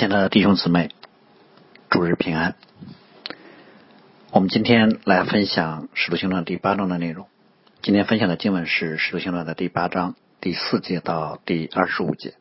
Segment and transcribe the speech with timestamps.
[0.00, 0.88] 亲爱的弟兄姊妹，
[1.90, 2.56] 主日平安。
[4.30, 7.28] 我们今天来分享《使徒行传》第八章的内容。
[7.82, 12.32] 今天分享的经文是《使徒行传》的第八章第四节到第二十五节。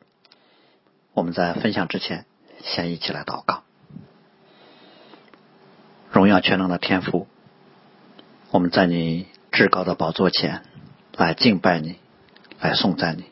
[1.11, 2.25] 我们在分享之前，
[2.63, 3.63] 先一起来祷告。
[6.13, 7.27] 荣耀全能的天父，
[8.51, 10.63] 我们在你至高的宝座前
[11.17, 11.97] 来敬拜你，
[12.61, 13.25] 来颂赞你，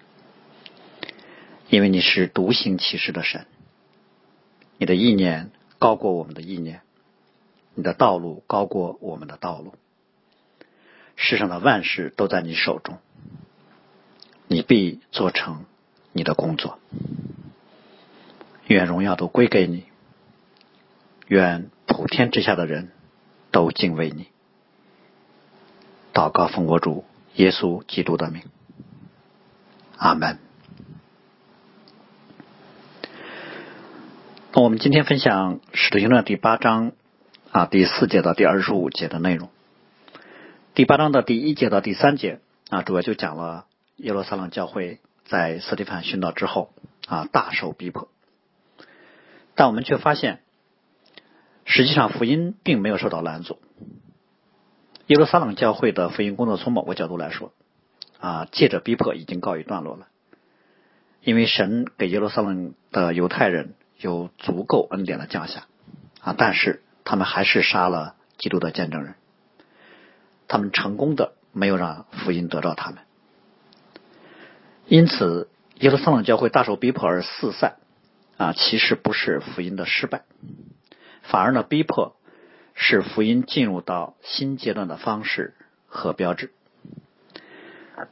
[1.69, 3.45] 因为你是独行其事的神。
[4.77, 6.81] 你的意念高过我们的意念，
[7.73, 9.73] 你的道路高过我们的道路。
[11.15, 12.99] 世上的万事都在你手中，
[14.47, 15.65] 你必做成
[16.13, 16.77] 你的工作。
[18.67, 19.85] 愿荣耀都归给你，
[21.27, 22.91] 愿普天之下的人
[23.51, 24.27] 都敬畏你。
[26.13, 27.03] 祷告奉我主
[27.35, 28.43] 耶稣基督的名，
[29.97, 30.46] 阿门。
[34.59, 36.93] 我们今天分享《使徒行传》第八章
[37.51, 39.49] 啊第四节到第二十五节的内容。
[40.73, 42.39] 第八章的第一节到第三节
[42.71, 43.65] 啊，主要就讲了
[43.97, 46.73] 耶路撒冷教会在斯蒂凡殉道之后
[47.05, 48.09] 啊大受逼迫，
[49.53, 50.41] 但我们却发现，
[51.63, 53.59] 实际上福音并没有受到拦阻。
[55.05, 57.53] 耶路撒冷教会的福音工作从某个角度来说
[58.19, 60.07] 啊，借着逼迫已经告一段落了，
[61.21, 63.75] 因为神给耶路撒冷的犹太人。
[63.99, 65.65] 有足够恩典的降下
[66.21, 69.15] 啊，但是他们还是杀了基督的见证人，
[70.47, 72.99] 他们成功的没有让福音得到他们，
[74.87, 77.77] 因此耶路撒冷教会大受逼迫而四散
[78.37, 80.23] 啊，其实不是福音的失败，
[81.23, 82.15] 反而呢逼迫
[82.75, 85.55] 是福音进入到新阶段的方式
[85.87, 86.51] 和标志。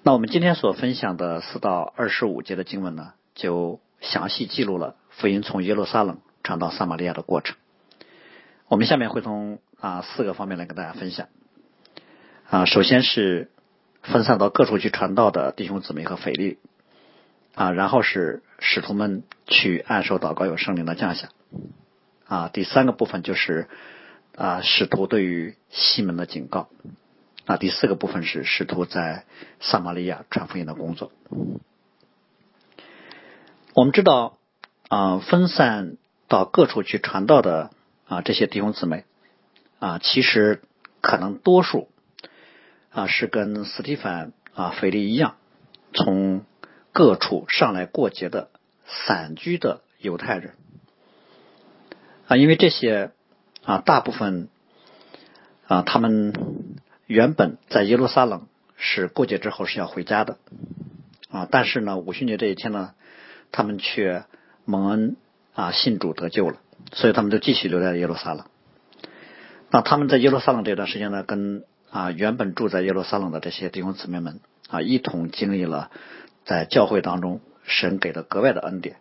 [0.02, 4.96] 那我们今天所分享的四到二十五节的经文呢，就详细记录了。
[5.18, 7.56] 福音从耶路撒冷传到撒玛利亚的过程，
[8.68, 11.30] 我们下面会从啊四个方面来跟大家分享
[12.50, 12.66] 啊。
[12.66, 13.50] 首先是
[14.04, 16.60] 分散到各处去传道的弟兄姊妹和腓力
[17.56, 21.30] 啊，然后是使徒们去按手祷告有圣灵的降下
[22.28, 22.50] 啊。
[22.50, 23.70] 第三个部分就是
[24.36, 26.68] 啊使徒对于西门的警告
[27.46, 27.56] 啊。
[27.56, 29.24] 第四个部分是使徒在
[29.62, 31.14] 撒玛利亚传福音的工作。
[33.74, 34.38] 我们知道。
[34.88, 35.98] 啊，分散
[36.28, 37.72] 到各处去传道的
[38.08, 39.04] 啊，这些弟兄姊妹
[39.80, 40.62] 啊，其实
[41.02, 41.90] 可能多数
[42.92, 45.38] 啊是跟斯蒂凡啊、腓力一样，
[45.92, 46.46] 从
[46.92, 48.50] 各处上来过节的
[48.86, 50.54] 散居的犹太人
[52.28, 53.10] 啊，因为这些
[53.64, 54.50] 啊大部分
[55.66, 56.32] 啊他们
[57.08, 58.48] 原本在耶路撒冷
[58.78, 60.38] 是过节之后是要回家的
[61.32, 62.94] 啊，但是呢五旬节这一天呢，
[63.52, 64.26] 他们却。
[64.66, 65.16] 蒙恩
[65.54, 66.58] 啊，信主得救了，
[66.92, 68.46] 所以他们就继续留在耶路撒冷。
[69.72, 74.40] 那他们在耶路撒冷这段时间呢，跟啊原本住在耶路撒冷的这些弟兄姊妹们
[74.70, 75.92] 啊，一同经历了
[76.46, 78.98] 在教会当中神给的格外的恩典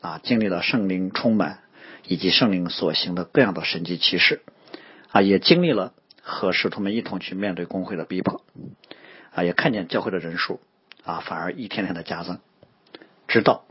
[0.00, 1.60] 啊，经历了圣灵充满
[2.06, 4.42] 以及圣灵所行的各样的神迹奇事
[5.10, 5.92] 啊，也经历了
[6.22, 8.42] 和使徒们一同去面对工会的逼迫
[9.34, 10.60] 啊，也看见教会的人数
[11.04, 12.38] 啊反而一天天的加增，
[13.28, 13.64] 直到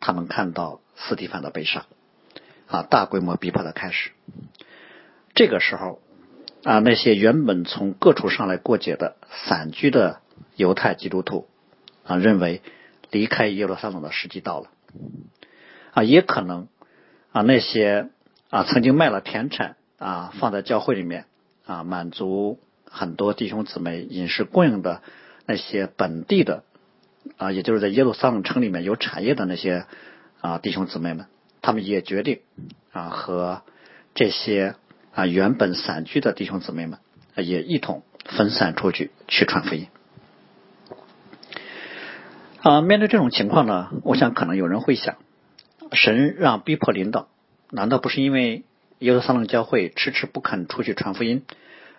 [0.00, 0.80] 他们看到。
[0.96, 1.86] 斯蒂凡的被杀
[2.66, 4.10] 啊，大规模逼迫的开始。
[5.34, 6.00] 这个时候
[6.62, 10.20] 啊，那些原本从各处上来过节的散居的
[10.56, 11.48] 犹太基督徒
[12.04, 12.62] 啊，认为
[13.10, 14.68] 离开耶路撒冷的时机到了
[15.92, 16.68] 啊，也可能
[17.32, 18.08] 啊，那些
[18.48, 21.26] 啊曾经卖了田产啊放在教会里面
[21.66, 25.02] 啊，满足很多弟兄姊妹饮食供应的
[25.46, 26.62] 那些本地的
[27.36, 29.86] 啊，也就是在耶路撒冷城里面有产业的那些。
[30.44, 31.24] 啊，弟兄姊妹们，
[31.62, 32.40] 他们也决定
[32.92, 33.62] 啊，和
[34.14, 34.74] 这些
[35.14, 36.98] 啊原本散居的弟兄姊妹们
[37.34, 39.86] 也一同分散出去去传福音。
[42.60, 45.16] 啊，面对这种情况呢，我想可能有人会想，
[45.92, 47.28] 神让逼迫领导，
[47.70, 48.64] 难道不是因为
[48.98, 51.46] 耶路撒冷教会迟迟不肯出去传福音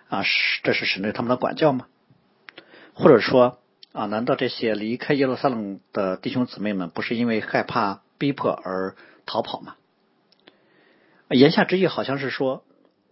[0.08, 0.22] 啊？
[0.22, 1.88] 是这是神对他们的管教吗？
[2.94, 3.58] 或者说
[3.90, 8.02] 啊，难道这些离开耶路撒冷的弟兄姊妹们不是因为害怕？
[8.18, 9.76] 逼迫而逃跑嘛？
[11.28, 12.62] 言下之意好像是说，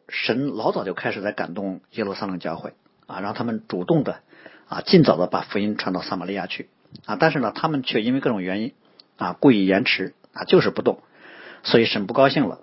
[0.09, 2.75] 神老早就开始在感动耶路撒冷教会
[3.07, 4.21] 啊，让他们主动的
[4.69, 6.69] 啊，尽早的把福音传到撒玛利亚去
[7.07, 7.17] 啊。
[7.19, 8.73] 但是呢，他们却因为各种原因
[9.17, 11.01] 啊，故意延迟啊，就是不动。
[11.65, 12.61] 所以神不高兴了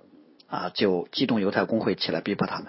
[0.47, 2.67] 啊，就激动犹太公会起来逼迫他们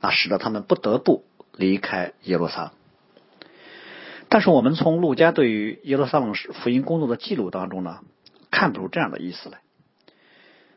[0.00, 1.24] 啊，使得他们不得不
[1.56, 2.72] 离开耶路撒冷。
[4.28, 8.00] 但是我们从路加对于耶路撒冷福音工作的记录当中呢？
[8.50, 9.60] 看不出这样的意思来，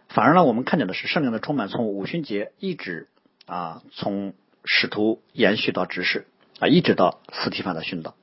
[0.08, 3.08] 反而呢，我们看见的是圣灵的充满，从五旬节一直
[3.46, 4.34] 啊，从
[4.64, 6.28] 使徒延续到执事
[6.60, 8.16] 啊，一直到斯提凡的殉道。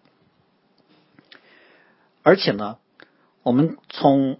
[2.22, 2.78] 而且呢，
[3.42, 4.38] 我们从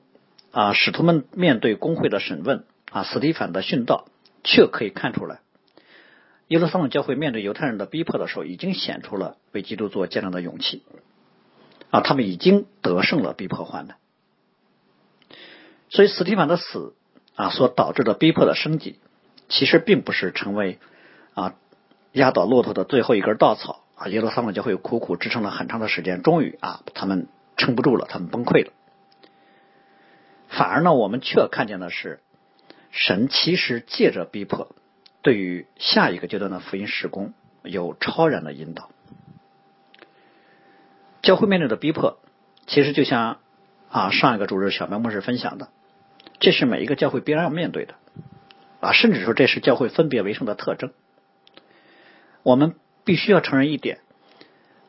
[0.52, 4.06] 啊使徒们面对工会的审问啊，斯提凡的殉道，
[4.44, 5.40] 却可以看出来，
[6.48, 10.82] 耶路撒冷教会面对犹太人的逼迫的时候，已经显出了为基督做见证的勇气
[11.90, 13.96] 啊，他们已经得胜了逼迫患难。
[15.90, 16.94] 所以，斯提凡的死
[17.34, 18.98] 啊，所导致的逼迫的升级，
[19.48, 20.78] 其实并不是成为
[21.34, 21.54] 啊
[22.12, 24.08] 压倒骆驼的最后一根稻草啊。
[24.08, 27.28] 耶路撒冷教会苦苦支撑了很长的时间，终于啊，他们。
[27.56, 28.72] 撑不住了，他们崩溃了。
[30.48, 32.20] 反而呢，我们却看见的是，
[32.90, 34.74] 神其实借着逼迫，
[35.20, 38.88] 对于下一个阶段的福音施工有超然的引导。
[41.20, 42.18] 教会面对的逼迫，
[42.66, 43.40] 其实就像
[43.90, 45.68] 啊上一个主日小白牧师分享的，
[46.40, 47.94] 这是每一个教会必然要面对的
[48.80, 50.90] 啊，甚至说这是教会分别为圣的特征。
[52.42, 54.00] 我们必须要承认一点。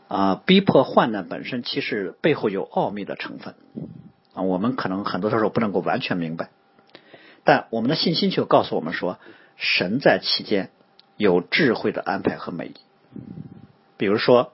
[0.07, 3.55] 啊，逼迫患难本身其实背后有奥秘的成分
[4.33, 6.49] 啊，我们可能很多时候不能够完全明白，
[7.45, 9.19] 但我们的信心却告诉我们说，
[9.55, 10.69] 神在其间
[11.15, 12.75] 有智慧的安排和美意。
[13.95, 14.51] 比如说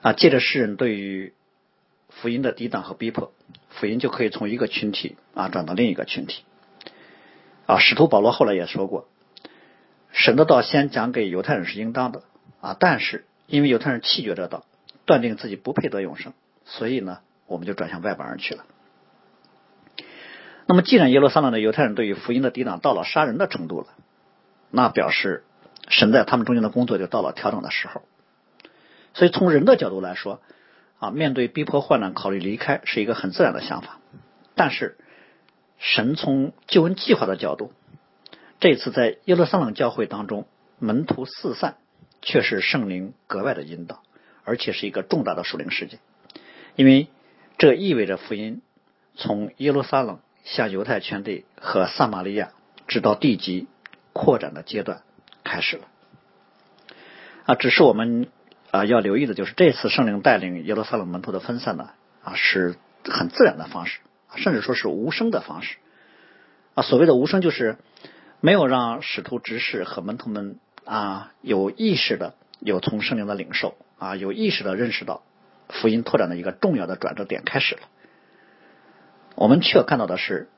[0.00, 1.34] 啊，借着世人对于
[2.08, 3.32] 福音的抵挡和逼迫，
[3.74, 6.44] 福音就可以从一个群体啊转到另一个群体。
[7.66, 9.08] 啊，使徒保罗后来也说过，
[10.12, 12.22] 神的道先讲给犹太人是应当的
[12.60, 13.24] 啊，但是。
[13.48, 14.64] 因为犹太人弃绝这道，
[15.04, 16.32] 断定自己不配得永生，
[16.64, 18.64] 所以呢，我们就转向外邦人去了。
[20.64, 23.88] 那么，既然耶路撒冷的犹太人对于福音的抵挡到了杀人的程度了，
[24.70, 25.44] 那表示
[25.88, 28.00] 神在他们中间的工作就到了调整的时候。
[29.12, 30.40] 所以，从人的角度来说，
[31.02, 33.98] 啊，面对逼迫患难，考虑离开是一个很自然的想法。
[34.54, 34.96] 但是，
[35.78, 37.72] 神从救恩计划的角度，
[38.60, 40.46] 这次在耶路撒冷教会当中，
[40.78, 41.76] 门徒四散。
[42.24, 44.04] 却是圣灵格外的引导，
[44.44, 45.98] 而且是一个重大的属灵事件，
[46.76, 47.08] 因为
[47.58, 48.62] 这意味着福音
[49.16, 52.52] 从耶路撒冷向犹太全地和撒玛利亚
[52.86, 53.66] 直到地极
[54.12, 55.02] 扩展的阶段
[55.42, 55.88] 开始了。
[57.46, 58.28] 啊，只是我们
[58.72, 61.90] 啊要留意的就是，这次圣灵带领耶路撒冷门徒的分散呢
[62.24, 62.74] 啊是
[63.04, 64.00] 很自然的方式，
[64.34, 65.76] 甚至说是无声的方式。
[66.74, 67.76] 啊，所谓的无声就是
[68.40, 70.58] 没有让使徒执事和门徒们。
[70.84, 75.22] 啊，有意识的有从圣灵的领受啊，有意识的认识到
[75.68, 77.82] 福音拓展的一个重要的转折点开始了。
[79.36, 80.48] 我们却看到的是，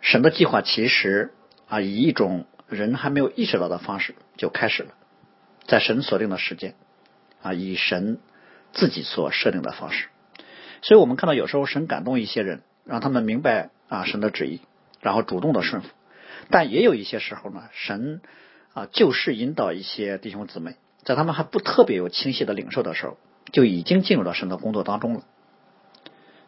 [0.00, 1.32] 神的计划其实
[1.66, 4.90] 啊，以一种人还没有意识到的方式就开始了，
[5.66, 6.76] 在神所定的时间
[7.42, 8.18] 啊，以神
[8.72, 10.08] 自己所设定的方式。
[10.80, 14.60] 所以我们看到有时候神感动一些人，让他们明白啊神的旨意，
[15.00, 15.88] 然后主动的顺服。
[16.50, 18.20] 但也有一些时候呢，神。
[18.74, 23.18] 啊，就是引导一些弟兄姊妹，在他们还不特别有清晰的领受的时候，
[23.52, 25.24] 就已经进入到神的工作当中了。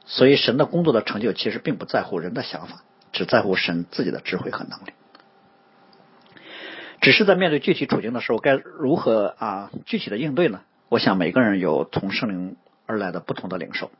[0.06, 2.82] 所以，神的工作的成就其实并不在乎人的想法，
[3.12, 4.92] 只在乎神自己的智慧和能力。
[7.02, 10.62] 只是在面对具体处境的时候，该如何啊具体的应对呢？
[10.88, 13.90] 我想每个人有从圣灵而来的不同的领受。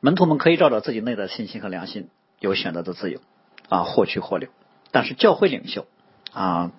[0.00, 2.08] 门徒们可以照着自己内在信心和良心，
[2.40, 3.20] 有选择的自由
[3.68, 4.48] 啊，或去或留。
[4.90, 5.86] 但是教会领袖
[6.32, 6.72] 啊。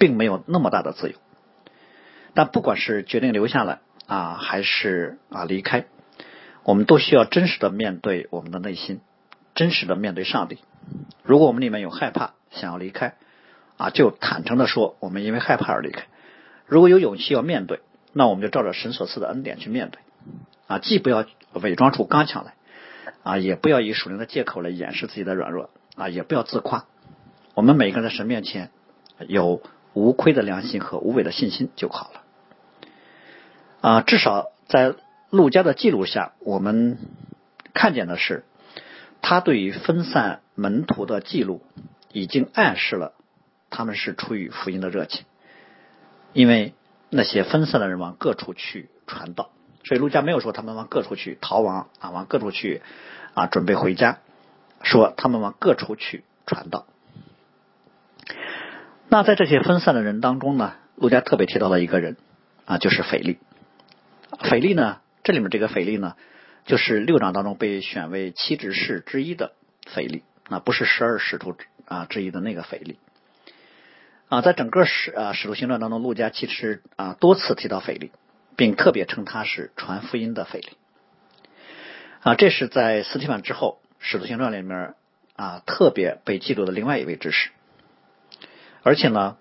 [0.00, 1.16] 并没有那么大的自由，
[2.32, 5.84] 但不管是决定留下来啊，还是啊离开，
[6.64, 9.02] 我们都需要真实的面对我们的内心，
[9.54, 10.56] 真实的面对上帝。
[11.22, 13.16] 如果我们里面有害怕，想要离开
[13.76, 16.06] 啊，就坦诚的说，我们因为害怕而离开。
[16.64, 17.80] 如果有勇气要面对，
[18.12, 20.00] 那我们就照着神所赐的恩典去面对
[20.66, 21.24] 啊，既不要
[21.54, 22.54] 伪装出刚强来
[23.22, 26.86] 啊，也不要以属灵的借口来掩饰自己的软弱啊，也不要自夸。
[27.54, 28.70] 我们每个人在神面前
[29.26, 29.62] 有。
[29.92, 32.20] 无亏的良心和无伪的信心就好了。
[33.80, 34.94] 啊，至少在
[35.30, 36.96] 陆家的记录下，我们
[37.74, 38.44] 看见的是，
[39.20, 41.60] 他对于分散门徒的记录，
[42.12, 43.14] 已经暗示了
[43.68, 45.24] 他们是出于福音的热情。
[46.32, 46.72] 因为
[47.10, 49.50] 那些分散的人往各处去传道，
[49.84, 52.82] 所以陆家没有说他们往各处去逃亡啊，往各处去
[53.34, 54.18] 啊准备回家，
[54.82, 56.86] 说他们往各处去传道。
[59.08, 62.16] 那在这些分散的人当中呢，陆家特别提到了一个人
[62.64, 63.38] 啊，就是腓力。
[64.38, 66.14] 腓力呢，这里面这个腓力呢，
[66.64, 69.52] 就是六章当中被选为七执事之一的
[69.86, 73.00] 腓力，啊，不是十二使徒啊之一的那个腓力。
[74.30, 78.12] 啊，在整个使啊使徒行传当中，陆家其实啊多次提到腓力，
[78.56, 80.68] 并特别称他是传福音的腓力。
[82.20, 84.94] 啊，这是在斯提凡之后，使徒行传里面
[85.34, 87.50] 啊特别被记录的另外一位知识。
[88.84, 89.36] 而且呢，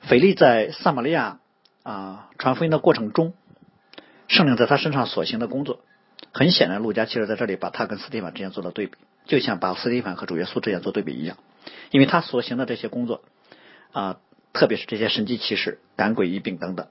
[0.00, 1.38] 腓力在撒玛利亚
[1.82, 3.34] 啊传福音的过程中，
[4.28, 5.80] 圣灵在他身上所行的工作，
[6.32, 8.94] 很显然，路加其实在这里把他跟斯蒂凡之间做了对比，
[9.26, 11.36] 就像把斯蒂凡和主耶稣之间做对比一样，
[11.90, 13.22] 因为他所行的这些工作
[13.92, 14.20] 啊，
[14.52, 16.88] 特别是这些神迹奇事、赶鬼医病等等，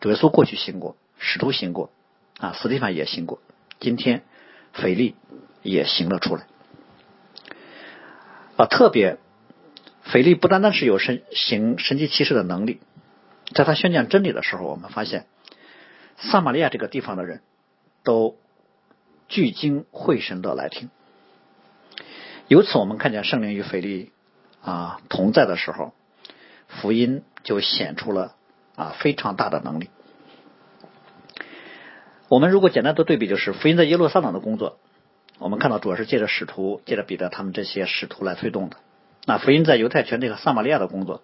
[0.00, 1.90] 主耶稣过去行过，使徒行过，
[2.38, 3.40] 啊，斯蒂凡也行过，
[3.80, 4.22] 今天
[4.72, 5.14] 腓力
[5.62, 6.46] 也行了出来，
[8.56, 9.18] 啊，特别。
[10.10, 12.80] 腓力不单单是有神行神迹奇事的能力，
[13.54, 15.26] 在他宣讲真理的时候，我们发现
[16.16, 17.42] 撒玛利亚这个地方的人
[18.04, 18.38] 都
[19.28, 20.88] 聚精会神的来听。
[22.46, 24.12] 由此，我们看见圣灵与腓力
[24.62, 25.92] 啊同在的时候，
[26.68, 28.36] 福音就显出了
[28.76, 29.90] 啊非常大的能力。
[32.28, 34.78] 我们如果简单的对比，就是福音在耶路撒冷的工作，
[35.38, 38.76] 我们看到主要是借着使徒、借着彼得他们这些使徒来推动的。
[39.24, 41.22] 那福音在犹太全地和撒玛利亚的工作，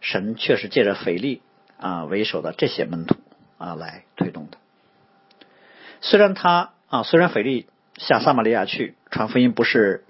[0.00, 1.42] 神却是借着腓力
[1.78, 3.16] 啊为首的这些门徒
[3.58, 4.58] 啊来推动的。
[6.00, 10.04] 虽然他啊，虽然腓力下撒玛利亚去传福音不是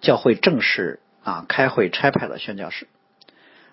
[0.00, 2.88] 教会正式啊开会差派的宣教士，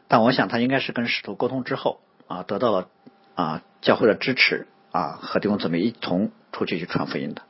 [0.09, 2.89] 但我想他应该是跟使徒沟通之后啊得到了
[3.35, 7.43] 啊教会的支持啊和弟兄姊妹一同出去去传福音的。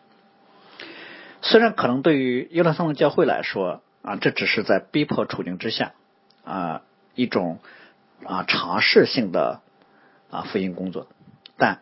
[1.42, 5.94] 虽然可能对于耶路撒冷教会来说，啊，这只是在逼迫处境之下
[6.44, 6.82] 啊
[7.16, 7.60] 一种
[8.26, 9.62] 啊尝试性的
[10.30, 11.08] 啊福音工作，
[11.58, 11.80] 但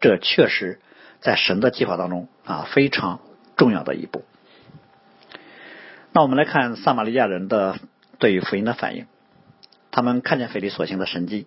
[0.00, 0.80] 这确实
[1.20, 3.20] 在神的计划当中啊非常
[3.56, 4.22] 重要的一步。
[6.12, 7.78] 那我们来看撒玛利亚人的
[8.18, 9.06] 对于福音的反应，
[9.90, 11.46] 他们看见腓力所行的神迹，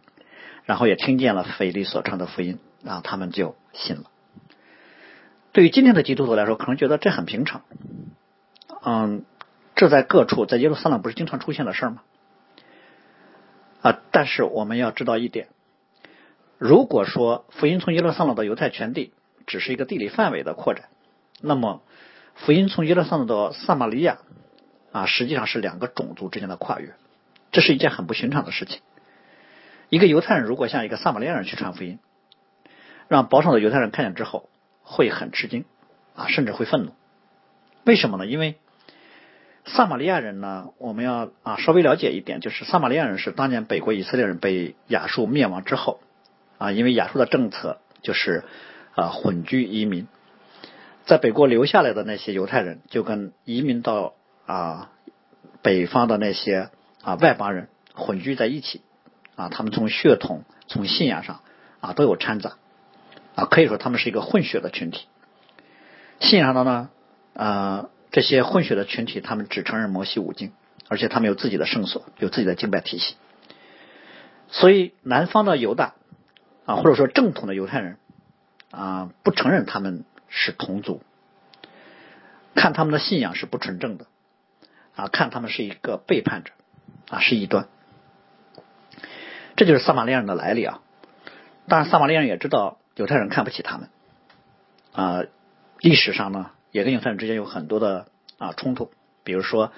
[0.66, 4.04] 然后也听见了腓力所传的福音，然后他们就信了。
[5.52, 7.62] 对于今天的基督徒来说，可能觉得这很平常，
[8.84, 9.26] 嗯。
[9.76, 12.04] 这在各处，在耶路撒冷不是经常出现的事儿吗？
[13.82, 14.00] 啊！
[14.12, 15.48] 但是我们要知道一点：
[16.60, 19.14] 如果说福音从耶路撒冷到犹太全地
[19.48, 20.90] 只是一个地理范围的扩展，
[21.42, 21.82] 那么
[22.36, 24.20] 福音从耶路撒冷到撒玛利亚
[24.92, 26.94] 啊，实际上是两个种族之间的跨越，
[27.54, 28.82] 这是一件很不寻常的事情。
[29.88, 32.00] 一个犹太人如果向一个撒玛利亚人去传福音，
[33.08, 34.50] 让保守的犹太人看见之后
[34.82, 35.64] 会很吃惊
[36.16, 36.94] 啊，甚至会愤怒。
[37.86, 38.26] 为什么呢？
[38.26, 38.56] 因为
[39.66, 46.02] 撒玛利亚人呢，我们要啊稍微了解一点，就是撒玛利亚人是当年北国以色列人被亚述灭亡之后
[46.58, 48.44] 啊，因为亚述的政策就是
[48.96, 50.08] 啊混居移民，
[51.06, 54.16] 在北国留下来的那些犹太人就跟移民到
[54.48, 54.90] 啊
[55.62, 56.70] 北方的那些
[57.04, 58.82] 啊外邦人混居在一起
[59.36, 61.42] 啊，他们从血统、从信仰上
[61.80, 62.54] 啊都有掺杂
[63.36, 65.08] 啊，可以说他们是一个混血的群体。
[66.20, 66.90] 信仰上的呢
[67.36, 67.90] 啊。
[68.16, 70.52] 这些混血的群体，他们只承认摩西五经，
[70.88, 73.16] 而且他们有自己的圣所，有自己的敬拜体系。
[74.50, 75.96] 所以，南方的犹大
[76.68, 77.98] 啊，或者说正统的犹太人
[78.70, 81.02] 啊，不承认他们是同族，
[82.54, 84.06] 看他们的信仰是不纯正的
[84.96, 86.52] 啊，看他们是一个背叛者
[87.10, 87.68] 啊，是异端。
[89.56, 90.82] 这就是撒玛利亚人的来历啊。
[91.68, 93.90] 当然，撒玛利亚人也知道犹太人看不起他们
[94.94, 95.24] 啊。
[95.80, 96.52] 历史上呢？
[96.72, 98.08] 也跟犹太人之间有很多的
[98.38, 98.90] 啊冲突，
[99.24, 99.72] 比如说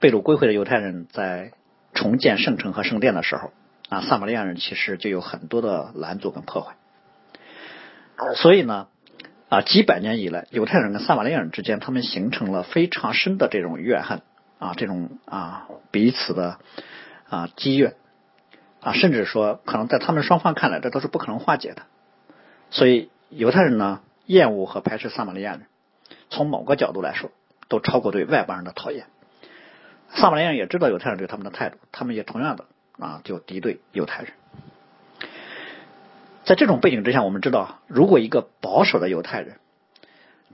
[0.00, 1.52] 被掳归回的犹太人在
[1.92, 3.52] 重建圣城和圣殿的时候
[3.90, 6.74] 啊，撒玛利亚人其实就有很多的拦阻跟破坏。
[8.34, 8.88] 所以呢
[9.50, 14.22] 啊，几百年以来，犹太人跟撒玛利亚人之间，他们形成了非常深的这种怨恨
[14.62, 16.58] 啊，这种啊彼此的
[17.28, 17.96] 啊积怨
[18.80, 21.82] 啊，甚至说可能在他们双方看来，这都是不可能化解的。
[22.70, 25.62] 所以犹太人呢厌恶和排斥撒玛利亚人。
[26.30, 27.32] 从某个角度来说，
[27.66, 29.06] 都超过对外邦人的讨厌。
[30.14, 32.66] 撒玛利亚人也知道犹太人对他们的态度，他们也同样的
[33.00, 34.32] 啊就敌对犹太人。
[36.44, 39.56] 在这种背景之下，我们知道，如果一个保守的犹太人，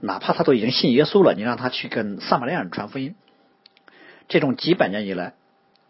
[0.01, 3.15] 哪怕他都已经信耶稣了，你让他去跟撒玛利亚人传福音，
[4.29, 5.33] 这种几百年以来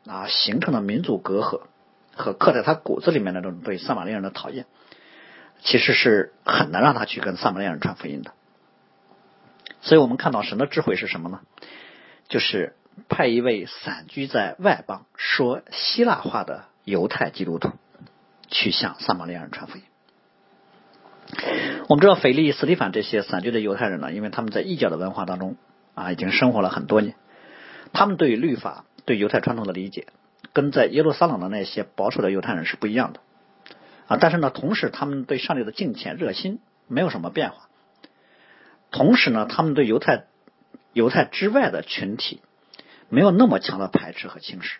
[0.07, 1.61] 啊形成的民族隔阂
[2.15, 4.65] 和刻在他骨子里面的这种对撒玛利亚人的讨厌，
[5.61, 8.31] 其实是很难让他去跟撒玛利亚人传福音的。
[9.81, 11.41] 所以我们看到神的智慧是什么呢？
[12.27, 12.75] 就是
[13.07, 17.71] 派一位散居在外邦、说希腊话的犹太基督徒
[18.49, 19.83] 去向撒玛利亚人传福音。
[21.87, 25.55] 我们知道腓力、斯蒂凡这些散居的犹太人呢，因为他们在异教的文化当中
[25.95, 27.15] 啊，已经生活了很多年，
[27.93, 30.07] 他们对律法、对犹太传统的理解，
[30.53, 33.19] 跟在耶路撒冷的那些保守的犹太人是不一样的
[34.07, 34.17] 啊。
[34.19, 37.69] 但是呢，同时他们对上帝的敬虔热心没有什么变化。
[38.91, 40.25] 同时呢，他们对犹太
[40.93, 42.41] 犹太之外的群体
[43.09, 44.79] 没有那么强的排斥和轻视。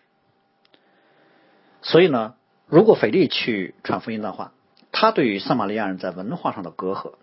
[1.81, 2.35] 所以呢，
[2.67, 4.51] 如果腓力去传福音的话，
[4.91, 7.13] 他对于撒玛利亚人在文化上的隔阂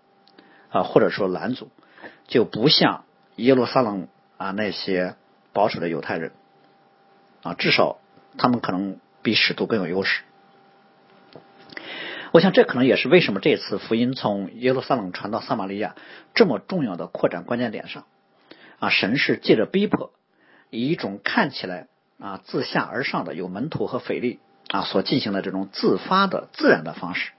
[0.69, 1.69] 啊，或者说拦阻，
[2.27, 3.03] 就不像
[3.35, 5.15] 耶路撒冷啊那些
[5.57, 6.33] 保守的犹太人
[7.41, 7.97] 啊，至少
[8.37, 10.21] 他们可能比使徒更有优势。
[12.31, 15.95] 我想这可能也是为什么这次福音从耶路撒冷传到撒玛利亚
[16.35, 18.05] 这么重要的扩展关键点上
[18.77, 20.11] 啊，神是借着逼迫，
[20.69, 21.87] 以一种看起来
[22.19, 27.31] 啊自下而上的有门徒和腓力啊所进行的这种自发的自然的方式。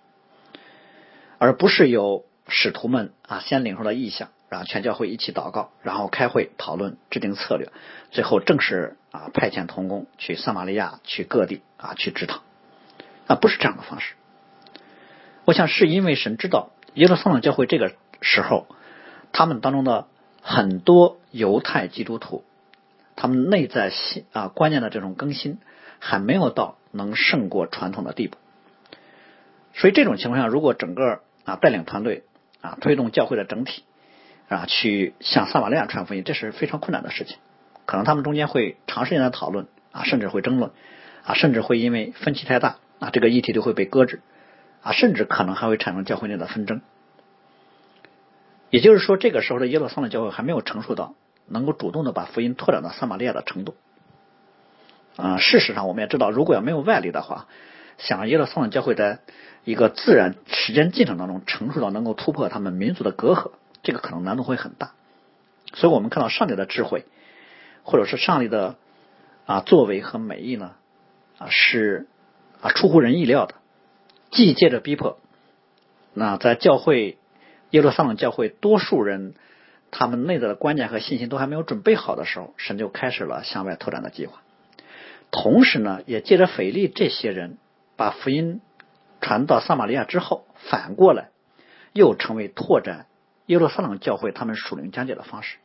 [1.39, 7.71] 而不是由使徒们啊先领受了意向，然后全教会一起祷告，然后开会讨论制定策略，
[8.11, 12.43] 最后正式啊派遣童工去撒玛利亚去各地啊去支堂，
[13.27, 14.15] 啊不是这样的方式。
[15.45, 18.67] 我想是因为神知道耶路撒冷教会这个时候，
[19.33, 20.07] 他们当中的
[20.43, 22.45] 很多犹太基督徒，
[23.17, 25.59] 他们内在信啊观念的这种更新
[25.99, 28.39] 还没有到能胜过传统的地步，
[29.75, 32.25] 所以这种情况下，如果整个啊，带领团队
[32.61, 33.85] 啊，推动教会的整体
[34.49, 37.37] 啊，去向撒玛利亚传福音，这是非常困难的事情。
[37.87, 40.71] 可能他们中间会长时间的讨论啊，甚至会争论
[41.25, 44.21] 啊，甚至会因为分歧太大啊，这个议题就会被搁置
[44.83, 46.81] 啊，甚至可能还会产生教会内的纷争。
[48.71, 51.15] 也就是说，这个时候的耶路撒冷教会还没有成熟到
[51.47, 53.75] 能够主动的把福音拓展到撒玛利亚的程度
[55.17, 55.39] 啊。
[55.39, 57.47] 事实上，我们也知道，如果要没有外力的话，
[57.97, 59.21] 想耶路撒冷教会在
[59.65, 63.53] 一个自然时间进程当中成熟到能够突破他们民族的隔阂，
[63.89, 64.93] 这个可能难度会很大。
[65.73, 67.07] 所以我们看到上帝的智慧，
[67.85, 68.77] 或者是上帝的
[69.47, 70.73] 啊作为和美意呢
[71.39, 72.07] 啊是
[72.61, 73.55] 啊出乎人意料的。
[74.31, 75.19] 既借着逼迫，
[76.13, 77.17] 那在教会
[77.71, 79.35] 耶路撒冷教会多数人
[79.91, 84.43] 他们内在的观念和信心都还没有准备好的时候，神就开始了向外拓展的计划。
[85.31, 87.57] 同时呢，也借着腓力这些人。
[87.97, 88.61] 把福音
[89.21, 91.31] 传到撒玛利亚之后，反过来
[91.93, 93.07] 又成为拓展
[93.49, 95.59] 耶路撒冷教会他们属灵讲解的方式。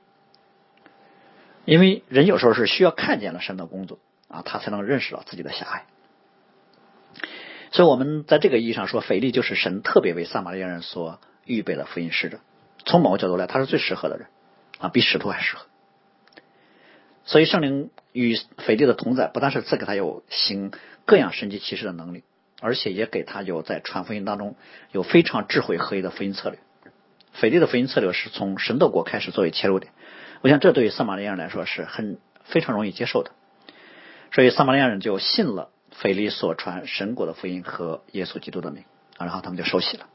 [1.66, 5.86] 因为人有时候是需要看见了神的工作啊，他才能认识到自己的狭隘。
[7.72, 12.40] 所以，我们在这个意义上说，腓力就是神特别为撒玛利亚人所预备的福音使者。
[12.86, 14.28] 从某个角度来，他是最适合的人
[14.80, 15.66] 啊，比使徒还适合。
[17.26, 20.72] 所以，圣灵与腓力的同在，不但是赐给他有行。
[21.06, 22.24] 各样神迹奇事的能力，
[22.62, 24.56] 而且也给他有在传福音当中
[24.94, 26.60] 有非常智慧合一的福音策略。
[27.34, 29.92] 腓力的福音策略是从神的国开始作为切入点，
[30.42, 33.32] 我想这对于撒玛利亚人来说是很非常容易接受的。
[34.32, 38.84] 所以撒玛利亚人就信了腓力所传神国的福音和耶稣基督的名，
[39.20, 40.08] 然后他们就受洗了。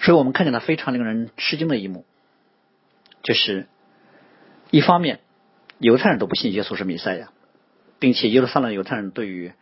[0.00, 2.04] 所以我们看见了非常令人吃惊的一幕，
[3.22, 3.66] 就是
[4.70, 5.20] 一方面
[5.78, 7.30] 犹太人都不信耶稣是弥赛亚。
[7.98, 9.52] 并且耶路撒冷犹太人对于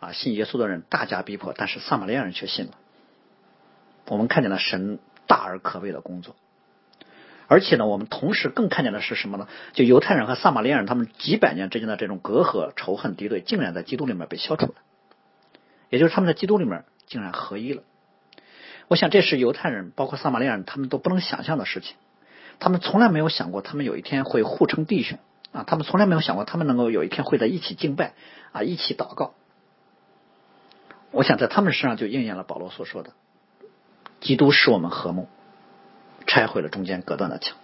[0.00, 2.72] 啊信耶稣的人大加逼迫，但是撒玛利亚人却信了。
[4.08, 6.36] 我们看见了神大而可畏的工作，
[7.46, 9.48] 而且呢，我们同时更看见的是什么呢？
[9.72, 14.74] 就犹太人和撒玛利亚人他们几百年之间的这种隔阂、仇恨、敌对，竟然在基督里面被消除了，
[15.90, 17.82] 也就是他们在基督里面竟然合一了。
[18.88, 21.96] 我想这是犹太人包括撒玛利亚人他们都不能想象的事情，
[22.58, 25.18] 他们从来没有想过他们有一天会互称弟兄。
[25.52, 28.14] 啊，他们从来没有想过，他们能够有一天会在一起敬拜
[28.50, 29.34] 啊，一起祷告。
[31.12, 33.12] 我想在他们身上就应验了保罗所说的
[34.24, 35.28] ：“基督使我们和睦，
[36.26, 37.56] 拆毁了中间隔断的墙。”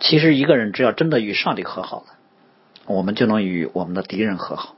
[0.00, 2.06] 其实，一个人只要真的与上帝和好了，
[2.86, 4.74] 我们就能与我们的敌人和好，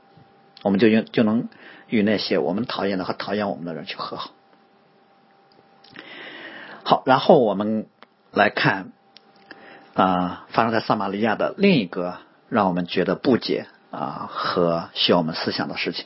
[0.61, 1.49] 我们就用就能
[1.89, 4.29] 与那些我们讨厌的和讨厌我们的人去和好。
[6.83, 7.87] 好，然后我们
[8.31, 8.91] 来看。
[9.93, 16.05] 啊，发生在撒玛利亚的另一个让我们觉得不解啊和需要我们思想的事情，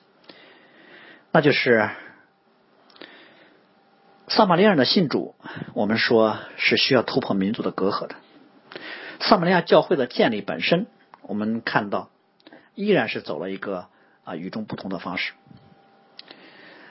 [1.31, 1.91] 那就是
[4.27, 5.35] 撒玛利亚人的信主，
[5.73, 8.15] 我们说是需要突破民族的隔阂的。
[9.19, 10.87] 撒玛利亚教会的建立本身，
[11.21, 12.09] 我们看到
[12.73, 13.87] 依然是走了一个
[14.23, 15.33] 啊与众不同的方式。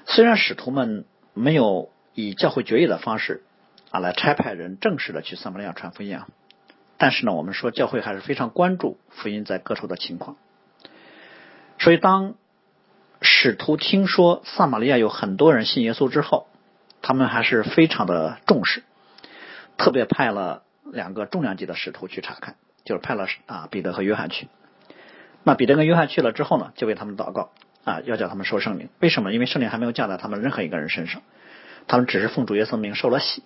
[0.07, 3.43] 虽然使徒们没有以教会决议的方式
[3.91, 6.29] 啊来差派人正式的去撒玛利亚传福音啊。
[6.97, 10.37] 但是呢，我们说教会还是非常关注福音在各处的情况，
[11.81, 12.37] 所以当
[13.21, 16.47] 使徒听说撒玛利亚有很多人信耶稣之后，
[17.07, 18.83] 他们还是非常的重视，
[19.77, 24.49] 特别派了两个重量级的使徒去查看，就是派了啊彼得和约翰去。
[25.43, 27.51] 那彼得跟约翰去了之后呢，就为他们祷告
[27.85, 28.89] 啊，要叫他们受圣灵。
[29.01, 29.35] 为什么？
[29.35, 31.21] 因为圣灵还没有降在他们任何一个人身上，
[31.87, 33.43] 他们只是奉主耶稣名受了洗，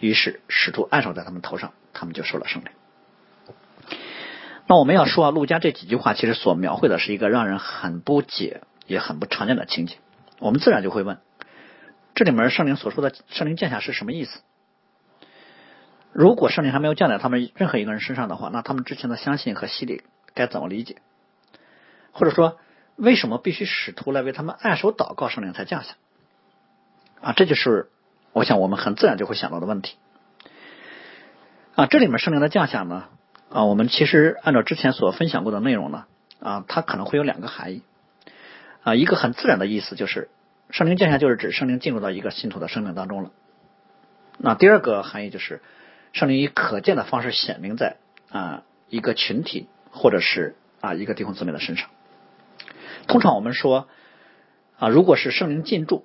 [0.00, 2.72] 于是使徒按手在他们头上，他们就受了圣灵。
[4.66, 9.96] 那我们要说啊，陆家这几句话其实所描绘的是一个让人很不解也很不常见的情景。
[10.40, 11.18] 我们自然就会问，
[12.16, 14.40] 这里面圣灵所说的圣灵降下是什么意思？
[16.12, 20.02] 如果圣灵还没有降在他们任何一个人身上的话，那他们之前的相信和洗礼
[20.32, 20.96] 该怎么理解？
[22.12, 22.58] 或者说，
[22.96, 25.94] 为什么必须使徒来为他们按手祷告，圣灵才降下？
[27.20, 27.90] 啊，这就是
[28.32, 29.98] 我想我们很自然就会想到的问题。
[31.74, 33.08] 啊，这里面圣灵的降下呢？
[33.50, 36.06] 啊，我们其实按照之前所分享过的内容呢，
[36.40, 37.82] 啊，它可能会有两个含义。
[38.84, 40.30] 啊，一个很自然的意思就是
[40.76, 43.30] 圣灵降下，就是指圣灵进入到一个信徒的生命当中了。
[44.36, 45.62] 那第二个含义就是
[46.12, 47.96] 圣灵以可见的方式显明在
[48.28, 51.88] 啊一个群体或者是啊一个弟兄姊妹的身上。
[53.06, 53.88] 通常我们说
[54.78, 56.04] 啊，如果是圣灵进驻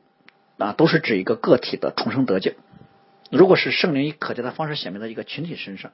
[0.58, 2.54] 啊，都是指一个个体的重生得救；
[3.30, 5.92] 如果是圣灵以可见的方式显明在一个群体身上。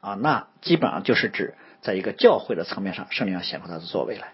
[0.00, 4.32] 啊，那基本上就是指在一个教会的层面上，圣灵要显出他的作为来。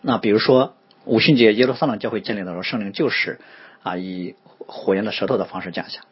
[0.00, 0.74] 那比如说
[1.08, 3.40] 五旬节耶路撒冷教会建立的时候，圣灵就是
[3.82, 6.02] 啊以火焰的舌头的方式降下。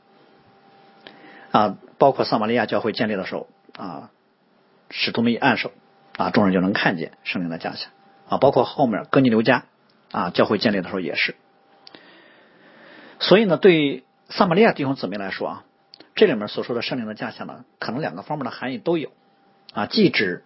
[1.52, 4.10] 啊，包括撒玛利亚教会建立的时候啊，
[4.90, 5.72] 使徒们一按手
[6.16, 7.90] 啊，众人就能看见圣灵的降下。
[8.28, 9.64] 啊，包括后面哥尼流家
[10.10, 11.36] 啊教会建立的时候也是。
[13.20, 15.62] 所以呢，对于撒玛利亚弟兄姊妹来说啊。
[16.14, 19.12] 这里面所说的圣灵的降下呢，可能两个方面的含义都有
[19.74, 20.44] 啊，既指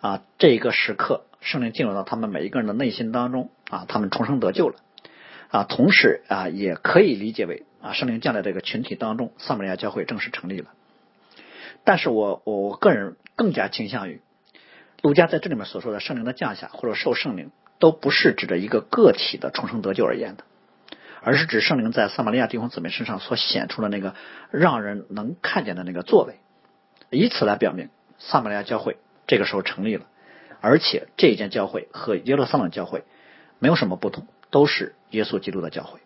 [0.00, 4.74] 啊这个时刻圣灵进入到他们每一个人的内心当中啊，他们重生得救了
[5.48, 10.72] 啊，同时啊也可以理解为啊圣灵降在这个群体当中，撒玛利亚教会正式成立了。
[11.84, 14.20] 但是我我个人更加倾向于，
[15.02, 20.42] 儒家在这里面所说的圣灵的降下或者受圣灵，都不是指着一个个体的重生得救而言的。
[21.22, 24.14] 而是指圣灵在撒玛利亚弟兄姊妹身上所显出的那个
[24.50, 26.40] 让人能看见的那个作为，
[27.10, 30.06] 以此来表明撒玛利亚教会这个时候成立了，
[30.60, 33.04] 而且这一间教会和耶路撒冷教会
[33.58, 36.00] 没有什么不同，都是耶稣基督的教会。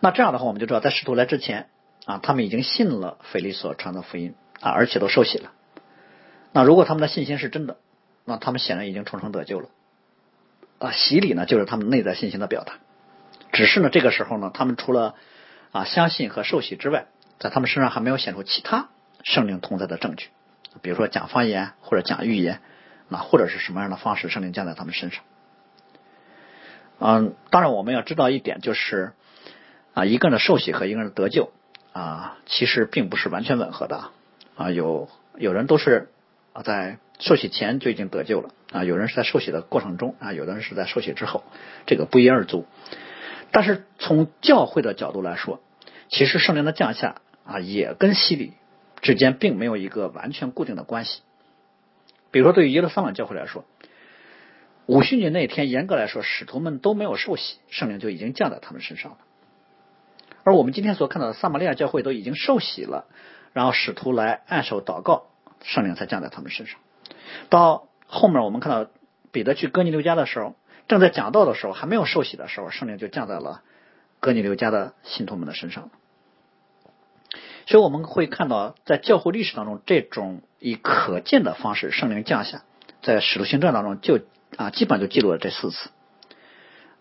[0.00, 1.68] 那这样的话，我们就知道，在使徒来之前
[2.06, 5.52] 啊，他们已经信了腓力所传的福音啊，而且都受洗了。
[6.52, 7.76] 那如果他们的信心是真的，
[8.24, 9.68] 那他们显然已经重生得救了
[10.78, 10.90] 啊。
[10.92, 12.78] 洗礼呢，就是他们内在信心的表达。
[13.52, 15.14] 只是呢，这个时候呢，他们除了
[15.70, 17.06] 啊相信和受洗之外，
[17.38, 18.88] 在他们身上还没有显出其他
[19.22, 20.28] 圣灵同在的证据，
[20.82, 22.60] 比如说讲方言或者讲预言，
[23.08, 25.24] 那或者是什么样的方式圣灵降在他们身上。
[26.98, 29.12] 嗯，当然我们要知道一点，就是
[29.94, 31.50] 啊一个人的受洗和一个人的得救
[31.92, 34.10] 啊，其实并不是完全吻合的
[34.54, 36.10] 啊，有有人都是
[36.52, 41.42] 啊在受洗前就已经得救了啊，有人是在受洗的过程中啊，有的人是在受洗之后，
[41.86, 42.66] 这个不一而足。
[43.50, 45.60] 但是从教会的角度来说，
[46.08, 48.52] 其实圣灵的降下啊，也跟洗礼
[49.02, 51.22] 之间并没有一个完全固定的关系。
[52.30, 53.64] 比如说，对于耶路撒冷教会来说，
[54.86, 59.18] 五旬节那天，严格来说，使徒们都没有受洗，圣灵就已经降在他们身上了。
[60.44, 63.06] 而我们今天所看到的撒玛利亚教会都已经受洗了，
[63.52, 65.26] 然后使徒来按手祷告，
[65.62, 66.78] 圣灵才降在他们身上。
[67.48, 68.90] 到后面我们看到
[69.32, 70.54] 彼得去哥尼流家的时候。
[70.88, 73.62] 正在讲道的时候，还没有受洗的时候，圣灵就降在了
[74.18, 75.88] 哥尼流家的信徒们的身上。
[77.70, 82.64] 所以我们会看到，在教会历史当中，这种以可见的方式圣灵降下，
[83.00, 84.18] 在使徒行传当中就
[84.56, 85.90] 啊，基本就记录了这四次。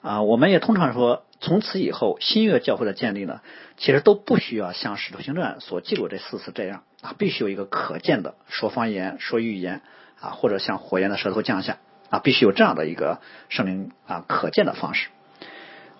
[0.04, 3.42] 啊，我们也通常说，从此以后新约教会的建立呢，
[3.78, 9.82] 其实都不需要像使徒行传所记录这四次这样啊，必须有一个可见的说方言、说预言
[10.22, 11.80] 啊，或者像火焰的舌头降下。
[12.12, 15.10] 啊，必须有这样的一个圣灵啊可见的方式。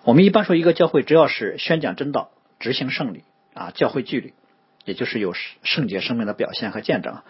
[0.04, 2.30] 我们一般说，一个教会只要是宣讲真道、
[2.60, 4.32] 执行圣礼啊，教会纪律，
[4.84, 7.22] 也就是有圣洁生命的表现和见证，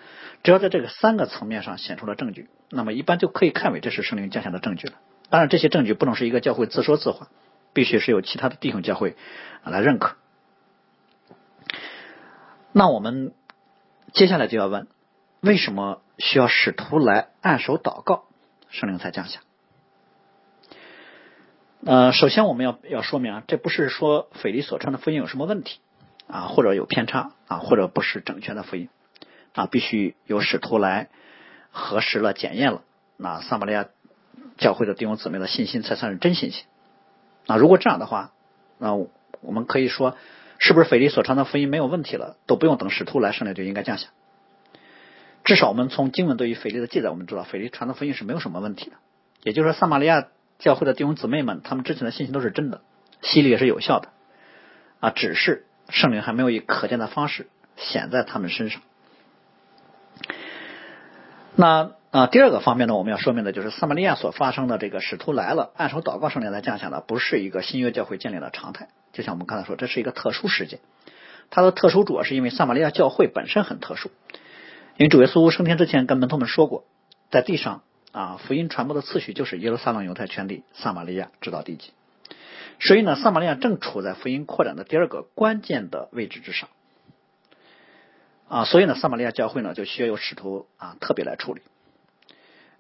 [0.43, 4.95] 只要在这个三个层面上显出了证据，那么一般就可以看为这是圣灵降下的证据了。
[5.29, 7.29] 当然，这些证据不能是一个教会自说自话，
[7.73, 9.17] 必须是由其他的弟兄教会
[9.65, 10.17] 来认可。
[12.73, 13.33] 那我们
[14.13, 14.89] 接下来就要问：
[15.41, 18.25] 为什么需要使徒来按手祷告？
[18.71, 19.41] 圣灵才降下。
[21.85, 25.81] 呃，首先我们要要说明啊，这不是说腓力所传的福音有什么问题
[26.31, 28.89] 啊，或者有偏差啊，或者不是整全的福音
[29.55, 31.09] 啊，必须由使徒来
[31.71, 32.83] 核实了、检验了，
[33.17, 33.87] 那撒玛利亚
[34.59, 36.65] 教会的弟兄姊妹的信心才算是真信心。
[37.47, 38.33] 那如果这样的话，
[38.79, 40.17] 那我们可以说，
[40.59, 44.09] 是不是腓力所传的福音没有问题了，都不用等使徒来，圣灵就应该降下。
[45.43, 48.97] 至少我们从经文对于腓力的记载，我们知道腓力传的福音是没有什么问题的。
[49.43, 52.83] 也就是说，撒玛利亚教会的弟兄姊妹们，他们之前的信心都是真的，
[53.23, 54.11] 洗礼也是有效的
[55.01, 58.83] 啊，只是圣灵还没有以可见的方式显在他们身上。
[61.57, 68.89] 那啊，第二个方面呢，我们要说明的就是撒玛利亚所发生的这个使徒来了，按手祷告圣灵才降下呢，不是一个新约教会建立的常态。
[69.13, 70.81] 就像我们刚才说，这是一个特殊事件。
[71.51, 74.11] 它的特殊主要是因为撒玛利亚教会本身很特殊，
[74.97, 76.85] 因为主耶稣升天之前跟门徒们说过，
[77.31, 81.93] 在地上啊，福音传播的次序就是耶路撒冷、犹太全地、撒玛利亚直到地极。
[82.81, 86.69] 所以呢，撒玛利亚正处在福音扩展的第二个关键的位置之上。
[88.49, 91.61] 啊，所以呢，撒玛利亚教会呢就需要有使徒啊特别来处理。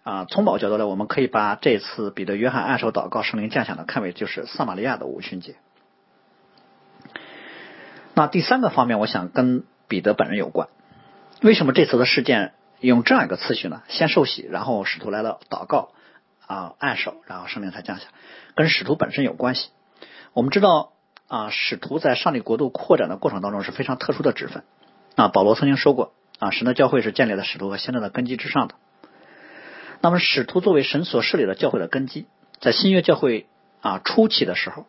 [0.02, 5.56] 啊，从某角度来，我们可以把这次彼得、约翰按手祷告、圣灵降下呢看为就是撒玛利亚的五旬节。
[8.14, 10.68] 那第三个方面，我想跟彼得本人有关。
[11.42, 13.82] 为什么这次的事件用这样一个次序呢？
[13.88, 15.92] 先受洗，然后使徒来了祷告
[16.46, 18.08] 啊按手，然后圣灵才降下，
[18.54, 19.68] 跟使徒本身有关系。
[20.32, 20.92] 我们知道
[21.28, 24.64] 啊，使徒在上帝国度扩展的过程当中是非常特殊的职分。
[25.16, 28.74] 啊，保罗曾经说过啊，神的教会是建立在使徒和先知的根基之上的。
[30.00, 32.26] 那么，使徒作为神所设立的教会的根基，
[32.60, 33.46] 在新约教会
[33.80, 34.86] 啊初期的时候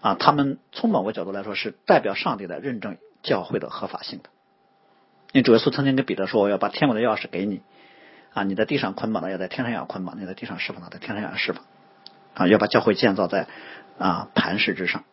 [0.00, 4.30] 啊，他们从某个角度来说是代表上帝的认证教会的合法性的。
[5.32, 7.60] 因为主耶稣曾经跟彼得说：“我要把天国的钥匙给你
[8.32, 11.64] 啊，你在地上捆绑的要在天上要捆绑，你在地上释放的在天上要释放
[12.34, 13.48] 啊，要把教会建造在
[14.00, 15.04] 啊磐石之上。”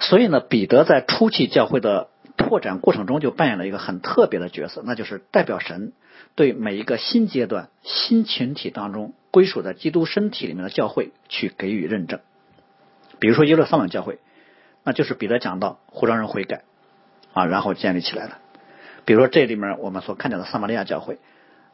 [0.00, 2.08] 所以呢，彼得在初期教会的。
[2.36, 5.92] 拓展过程中就扮演了一个很特别的角色，那就是代表神
[6.34, 12.18] 对每一个新阶段、新群体当中归属在基督身体里面的教会去给予认证。
[13.20, 14.18] 比如说耶路撒冷教会，
[14.82, 16.64] 那就是彼得讲到呼召人悔改
[17.32, 18.32] 啊，然后建立起来的。
[19.04, 21.18] 比如说这里面我们所看见的撒玛利亚教会，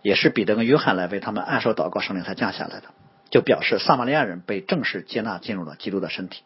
[0.02, 2.84] 也是彼得跟约翰来为他们按手祷告，圣灵才降下来的，
[3.30, 6.42] 就表示撒玛利亚人被正式接纳进入了基督的身体。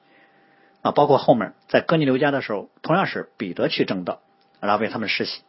[0.83, 4.21] 啊，包括后面在哥尼流家的时候，同样是彼得去正道，
[4.61, 5.41] 然后为他们施洗，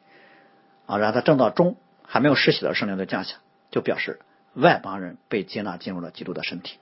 [0.85, 3.35] 啊，然后在正道中还没有施洗的圣灵的降下，
[3.69, 4.21] 就表示
[4.53, 6.77] 外邦人被接纳进入了基督的身体。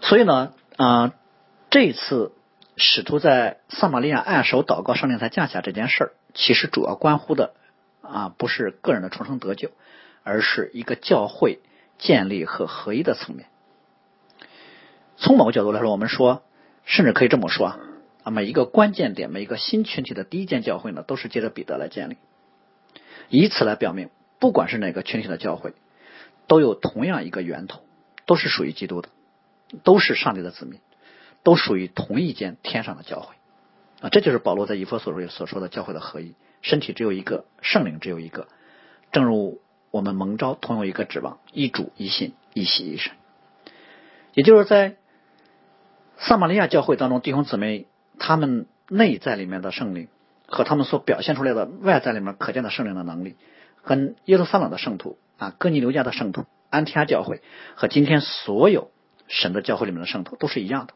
[0.00, 1.12] 所以呢，啊，
[1.70, 2.32] 这次
[2.76, 7.54] 使徒在撒玛利亚按手祷告圣灵才降下这件事儿，其实主要关乎的
[8.02, 9.70] 啊，不是个人的重生得救，
[10.24, 11.60] 而是一个教会
[11.98, 13.46] 建立和合一的层面。
[15.16, 16.42] 从某个角度来说，我们说，
[16.84, 17.78] 甚至可以这么说
[18.22, 22.16] 啊，每一个关键点，每一个新群体的第一间教会呢，都是借着彼得来建立，
[23.30, 25.72] 以此来表明，不管是哪个群体的教会，
[26.46, 27.80] 都有同样一个源头，
[28.26, 29.08] 都是属于基督的，
[29.84, 30.80] 都是上帝的子民，
[31.42, 33.34] 都属于同一间天上的教会
[34.02, 34.10] 啊。
[34.10, 38.48] 这就是保罗在以弗所书所说的教会的合一，身体只有一个，圣灵只有一个，
[39.12, 39.62] 正如
[39.96, 43.14] 我们蒙召同有一个指望，一主一信一喜一神，
[44.34, 44.96] 也就是在。
[46.18, 50.08] 撒玛利亚教会当中弟兄姊妹，他们内在里面的圣灵
[50.46, 53.36] 和他们所表现出来的外在里面可见的圣灵的能力，
[53.84, 57.42] 跟耶路撒冷的圣徒啊、哥尼流家的圣徒、安提阿教会
[57.74, 58.90] 和今天所有
[59.28, 60.94] 神的教会里面的圣徒都是一样的。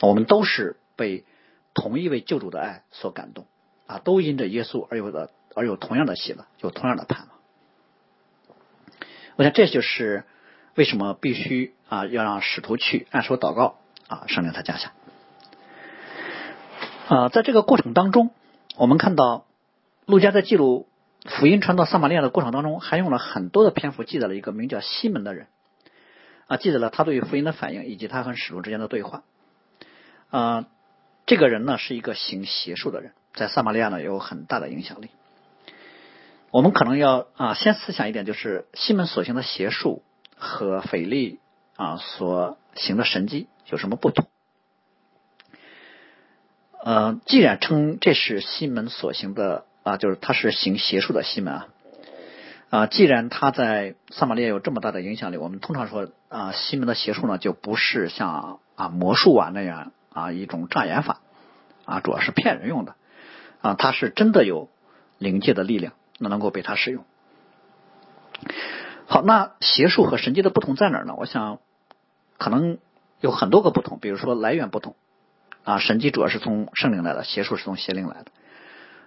[0.00, 1.26] 我们都是被
[1.74, 3.46] 同一位救主的爱所感动
[3.86, 7.31] 啊，都因着耶稣而有的而有同样的喜乐，有同样的盼望。
[9.42, 10.24] 那这就是
[10.74, 13.78] 为什么必须啊要让使徒去按手祷告。
[14.08, 14.92] 啊，圣灵才降下。
[17.08, 18.30] 啊，在这个过程当中，
[18.76, 19.46] 我们看到
[20.04, 20.86] 路加在记录
[21.24, 25.46] 福音传到撒玛利亚的过程当中，还用了很多的篇幅记载了一个名叫西门的人。
[26.46, 29.22] 啊，记载了他对于福音的反应，以及他和使徒之间的对话。
[30.30, 30.66] 啊，
[31.24, 35.08] 这个人呢是一个行邪术的人，在撒玛利亚呢有很大的影响力。
[36.52, 40.02] 我们可能要啊先思想一点，就是西门所行的邪术
[40.36, 41.40] 和腓力
[41.76, 43.48] 啊所行的神迹。
[43.70, 44.26] 有什么不同？
[46.84, 51.68] 呃，既然称这是西门所行的啊，就是他是行邪术的西门啊
[52.68, 61.22] 啊，既然他在撒玛利亚有这么大的影响力，我们通常说啊，西门的邪术呢就不是像啊魔术啊那样啊一种障眼法
[61.86, 62.94] 啊，主要是骗人用的
[63.62, 64.68] 啊，他是真的有
[65.16, 67.04] 灵界的力量，那能够被他使用。
[69.06, 71.14] 好，那邪术和神迹的不同在哪呢？
[71.18, 71.58] 我想
[72.38, 72.78] 可能。
[73.22, 74.96] 有很多个不同，比如说来源不同
[75.62, 78.32] 啊，神迹主要是从圣灵来的，邪术是从邪灵来的。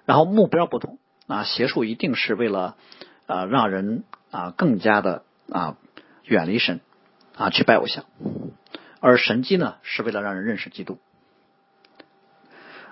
[0.06, 2.78] 然后目标不同啊，邪术一定是为了
[3.28, 5.75] 啊让人啊更加的啊
[6.23, 6.80] 远离神
[7.36, 8.06] 啊去拜偶像，
[9.01, 10.97] 而神迹呢是为了让人认识基督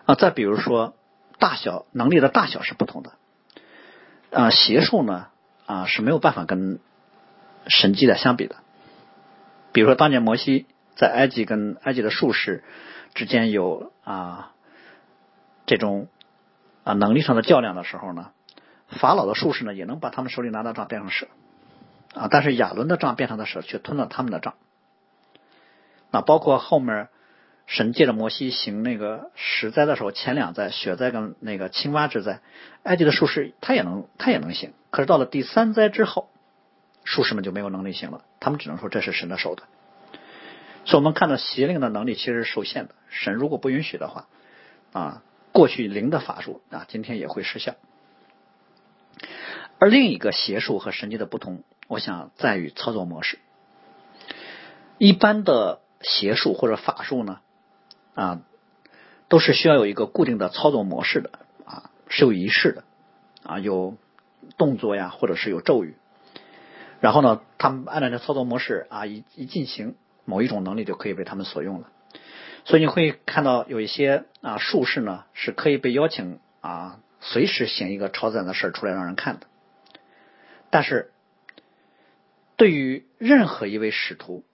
[0.04, 0.16] 啊。
[0.16, 0.94] 再比如说
[1.40, 3.14] 大小能力的大小是不同的
[4.34, 5.28] 啊，邪术呢
[5.66, 6.80] 啊是没有办法跟
[7.68, 8.58] 神迹的相比的。
[9.72, 10.66] 比如说当年摩西。
[10.96, 12.64] 在埃及跟埃及的术士
[13.16, 14.52] 之间有啊
[15.66, 16.08] 这种
[16.84, 18.30] 啊能力上的较量的时候呢，
[18.90, 21.28] 法老的术士呢，也能把他们手里拿的杖变成蛇
[22.14, 24.54] 啊，但是亚伦的杖变成的蛇却吞了他们的杖。
[26.12, 27.10] 那包括后面
[27.66, 32.42] 神借着摩西行那个十灾的时候，前两灾雪灾跟那个青蛙之灾，
[32.84, 36.30] 埃及的术士他也能他也能行，可是到了第三灾之后，
[37.04, 39.68] 术士们就没有能力行了，他们只能说这是神的手段。
[40.86, 44.28] 所以我们看到邪灵的能力其实是受限的，神如果不允许的话，
[44.92, 45.24] 啊，
[45.54, 47.76] 过去灵的法术啊，今天也会失效。
[49.80, 53.40] 而另一个邪术和神迹的不同，我想在于操作模式。
[54.98, 57.40] 一般的邪术或者法术呢，
[58.16, 58.42] 啊，
[59.28, 61.32] 都是需要有一个固定的操作模式的，
[61.66, 62.84] 啊，是有仪式的，
[63.44, 63.98] 啊，有
[64.58, 65.96] 动作呀，或者是有咒语。
[67.00, 69.96] 然后呢，他们按照这操作模式啊，一一进行，
[70.26, 71.90] 某一种能力就可以被他们所用了。
[72.66, 79.48] 所以你会看到有一些啊术士呢，是可以被邀请啊，随时行一个超自然的事儿出来让人看的。
[80.70, 81.12] 但是，
[82.56, 84.46] 对于任何一位使徒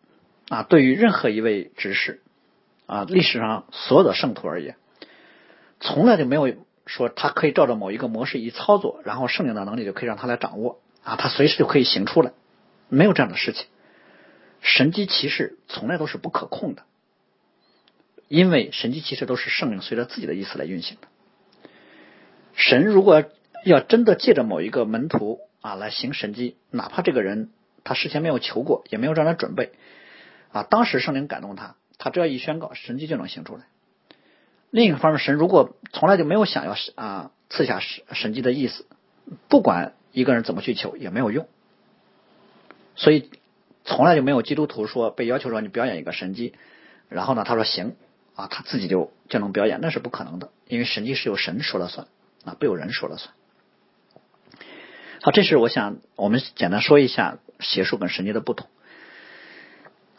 [0.49, 2.23] 啊，对于任何一位执事
[2.89, 4.75] 啊，历史上所有的圣徒而言，
[5.80, 6.56] 从来就没有
[6.88, 12.32] 说他可以照着某一个模式一操作，然后圣灵的能力就可以让他来掌握啊，他随时就可以行出来，
[12.88, 13.67] 没有这样的事情。
[14.62, 16.82] 神机骑士从来都是不可控的，
[18.28, 21.08] 因为神机骑士都是圣灵随着自己的意思来运行的。
[22.56, 23.23] 神如果
[23.65, 27.52] 要真的借着某一个门徒，啊，来行神迹，哪怕这个人
[27.84, 29.73] 他事先没有求过，也没有让他准备，
[30.52, 33.65] 啊，当时圣灵感动他，他只要一宣告，神迹就能行出来。
[34.71, 38.88] 另一方面，神如果从来就没有想要啊赐下神神迹的意思，
[39.47, 41.47] 不管一个人怎么去求也没有用。
[42.95, 43.29] 所以
[43.83, 46.53] 从来就没有基督徒说被要求说你表演一个神迹，
[47.09, 47.95] 然后呢他说行
[48.35, 52.07] 啊，他自己就就能表演，那是不可能的，因为神迹是由神说了算
[52.45, 53.33] 啊，不由人说了算。
[55.21, 58.67] 好，这是我想我们简单说一下邪术跟神迹的不同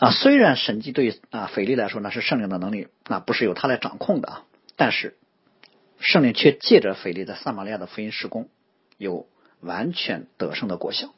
[0.01, 0.11] 啊。
[0.11, 4.45] 虽然神迹对于啊腓力来说那是圣灵的能力，那不是由他来掌控的啊，
[4.77, 5.17] 但是
[6.01, 8.49] 圣灵却借着腓力在撒玛利亚的福音施工，
[8.97, 9.29] 有
[9.61, 11.15] 完全得胜的果效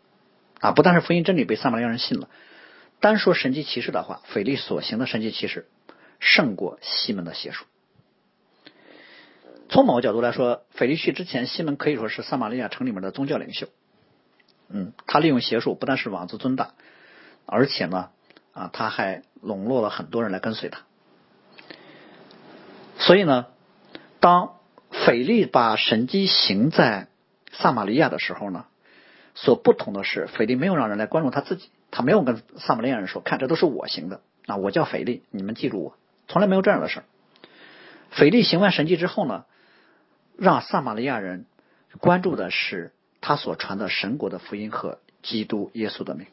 [0.61, 0.73] 啊。
[0.73, 2.29] 不但是福音真理被撒玛利亚人信了，
[3.01, 5.69] 单说神迹奇事的话，腓力所行的神迹奇事
[6.19, 7.65] 胜过西门的邪术。
[9.69, 13.69] 从某个角度来说，腓力去之前，西门可以说是撒玛利亚城里面的宗教领袖。
[14.69, 16.75] 嗯，他利用邪术，不但是妄自尊大，
[17.47, 18.11] 而且呢，
[18.53, 20.81] 啊，他还笼络了很多人来跟随他。
[22.99, 23.47] 所以呢，
[24.21, 24.55] 当
[24.91, 27.09] 腓力把神迹行在
[27.53, 28.67] 撒玛利亚的时候呢，
[29.35, 35.97] 所不同的是，腓力没有让人来关注他自己，他没有跟撒玛利亚人说：“看，这都是我行的啊，我叫腓力，你们记住我。”
[36.29, 37.05] 从来没有这样的事儿。
[38.11, 39.45] 腓力行完神迹之后呢？
[40.39, 41.45] 让撒玛利亚人
[42.01, 46.27] 关注的是他所传的神国的福音和基督耶稣的名。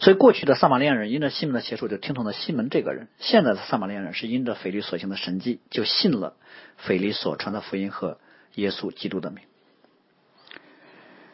[0.00, 6.34] 所以过去的撒玛利亚人因着西门的邪术就听从了西门这个人，现在的撒玛利亚人是因着腓力所行的神迹就信了
[6.78, 8.18] 腓力所传的福音和
[8.54, 9.44] 耶稣基督的名。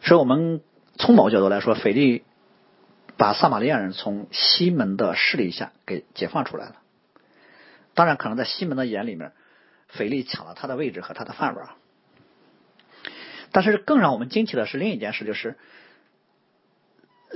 [0.03, 0.61] 所以，我们
[0.97, 2.25] 从某角度来说，腓力
[3.17, 6.77] 把撒玛利亚人从西门的势力下给解放出来了。
[7.95, 9.33] 当然，可能在西门的眼里面。
[9.89, 11.69] 腓力抢了他的位置和他的饭碗，
[13.53, 15.57] 但是更让我们惊奇的是另一件事，就是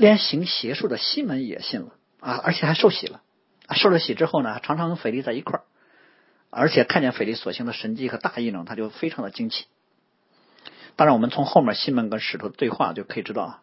[0.00, 3.22] 连行邪术的西门也信了啊，而且还受洗了。
[3.74, 5.60] 受了洗之后呢，常常跟腓力在一块，
[6.50, 9.66] 而且看见腓力所行的神迹和大异能，他就非常的惊奇。
[10.96, 13.62] 当然，我们从后面西门跟使徒的对话就可以知道啊，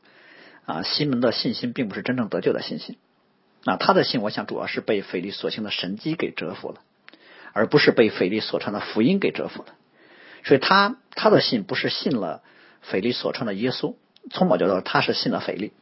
[0.66, 2.98] 啊西门的信心并不是真正得救的信心
[3.66, 6.82] 啊，他的信，我想主要是被腓力所行的神迹给折服了。
[7.54, 9.70] 而不是被腓力所传的福音给折服了，
[10.44, 12.44] 所以他他的信不是信了
[12.84, 13.96] 腓力所传的耶稣，
[14.30, 15.74] 从某角度他是信了腓力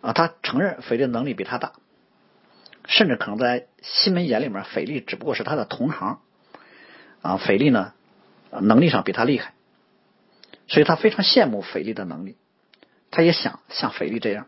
[0.00, 1.72] 啊，他承认腓力的能力比他大，
[2.86, 6.20] 甚至可能在西门眼里面，腓力只不过是他的同行
[7.22, 7.92] 啊，腓力呢
[8.60, 9.54] 能力上比他厉害，
[10.68, 12.36] 所以他非常羡慕腓力的能力，
[13.10, 14.46] 他也想像腓力这样。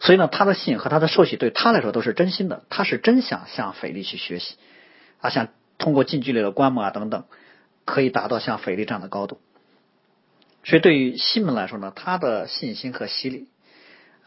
[0.00, 4.56] 所以呢，他的信和他的受洗对他来说都是真心的，他是真想向腓力去学习。
[5.20, 7.24] 啊，想通过近距离的观摩啊等等，
[7.84, 9.38] 可以达到像腓力这样的高度。
[10.64, 13.48] 所以对于西门来说呢，他的信心和洗礼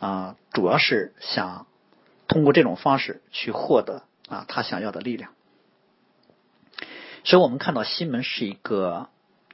[0.04, 1.66] 啊，主要是想
[2.28, 5.32] 通过这种方式去获得啊他想要的力量。
[7.24, 9.08] 所以我们看到西门是一个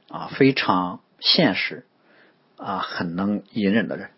[0.09, 1.85] 啊非常现实
[2.57, 4.09] 啊很能隐忍的人。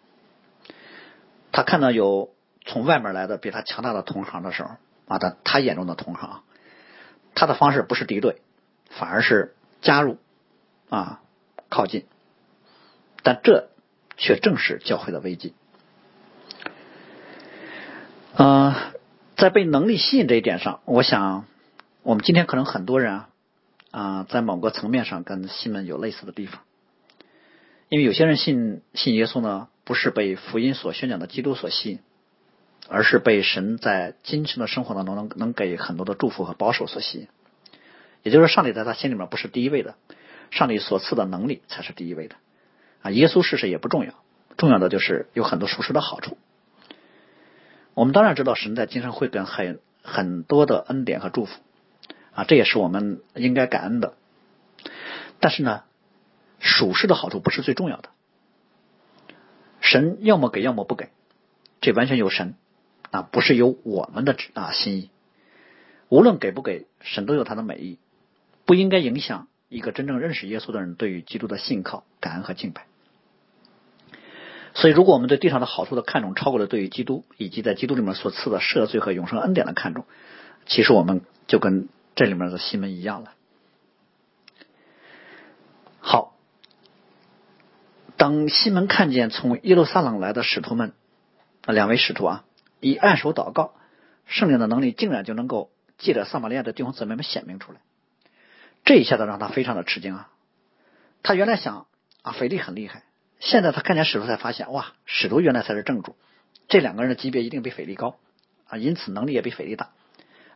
[1.51, 2.33] 他看到有
[2.65, 4.69] 从外面来的比他强大的同行的时候
[5.09, 6.43] 啊，他他眼中的同行。
[7.35, 8.41] 他的方式不是敌对，
[8.89, 10.17] 反而是加入
[10.89, 11.21] 啊
[11.67, 12.05] 靠近，
[13.21, 13.69] 但这
[14.15, 15.53] 却正是教会的危机。
[18.35, 18.75] 呃，
[19.35, 21.45] 在被能力吸引这一点上，我想
[22.03, 23.29] 我们今天可能很多人啊
[23.91, 26.61] 啊，在某个层面上跟西门有类似的地方，
[27.89, 31.99] 因为有些人信信耶稣呢，不是被福音所宣讲的基督所吸引。
[32.89, 37.27] 而是被神在今生的生活当中能能给很多的祝福和保守所吸引，
[38.21, 39.95] 也就是上帝在他心里面不是第一位的，
[40.49, 42.35] 上帝所赐的能力才是第一位的
[43.01, 43.11] 啊！
[43.11, 44.13] 耶稣是谁也不重要，
[44.57, 46.37] 重要的就是有很多属实的好处。
[47.93, 51.59] 我们当然知道神在今生会给很很多的恩典和祝福
[52.33, 54.13] 啊，这也是我们应该感恩的。
[55.39, 55.83] 但是呢，
[56.59, 58.09] 属实的好处不是最重要的，
[59.81, 61.09] 神要么给，要么不给，
[61.81, 62.55] 这完全由神。
[63.09, 65.09] 啊，不是由我们的啊心意，
[66.07, 67.99] 无论给不给，神都有他的美意，
[68.63, 72.85] 不应该影响一个真正认识耶稣的人对于基督的信靠、感恩和敬拜。
[74.73, 80.05] 所以，如果我们对地上的好处的看重超过了对于基督以及在基督里面所赐的赦罪和永生恩典的看重，
[80.65, 83.33] 其实我们就跟这里面的西门一样了。
[85.99, 86.35] 好，
[88.17, 90.93] 当西门看见从耶路撒冷来的使徒们，
[91.67, 92.45] 两位使徒啊。
[92.79, 93.75] 以按手祷告，
[94.25, 95.69] 圣灵的能力竟然就能够
[95.99, 97.79] 借着撒玛利亚的弟兄姊妹们显明出来，
[98.85, 100.29] 这一下子让他非常的吃惊啊！
[101.21, 101.85] 他原来想
[102.23, 103.03] 啊，腓力很厉害，
[103.41, 106.15] 现在他看见使徒才发现，哇，使徒原来才是正主，
[106.69, 108.17] 这两个人的级别一定比腓力高
[108.69, 109.89] 啊，因此能力也比腓力大。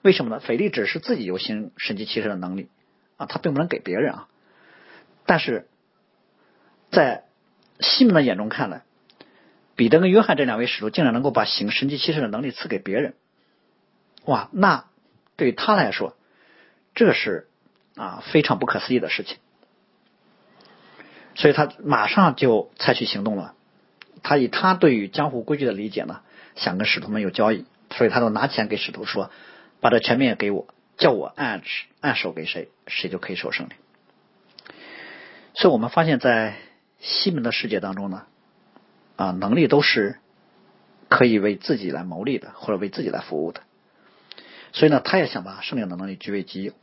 [0.02, 0.40] 为什么呢？
[0.40, 2.70] 腓力只是自己有行神迹奇事的能力
[3.18, 4.28] 啊，他并不能给别人啊。
[5.26, 5.68] 但是
[6.92, 7.26] 在
[7.82, 8.84] 西门的眼中看来。
[9.78, 13.14] 彼得跟约翰这两位使徒竟然能够把行神迹奇事的能力赐给别人，
[14.24, 14.48] 哇！
[14.54, 14.86] 那
[15.36, 16.16] 对他来说，
[16.94, 17.50] 这是
[17.98, 19.36] 啊非常不可思议的事情。
[21.36, 23.54] 所以他马上就采取行动了。
[24.24, 26.22] 他以他对于江湖规矩的理解呢，
[26.56, 29.30] 想跟使徒们有交易，所以他就拿钱给使徒说
[29.82, 30.68] ：“把这权柄给我，
[30.98, 31.62] 叫我按
[32.02, 33.74] 按手给谁，谁就可以受胜利。”
[35.54, 36.56] 所以我们发现，在
[37.00, 38.24] 西门的世界当中呢。
[39.18, 40.18] 啊，能力都是
[41.08, 43.62] 可以为自己来谋利的，或者为自己来服务的。
[44.74, 46.74] 所以呢，他也想把圣灵的能力据为己有，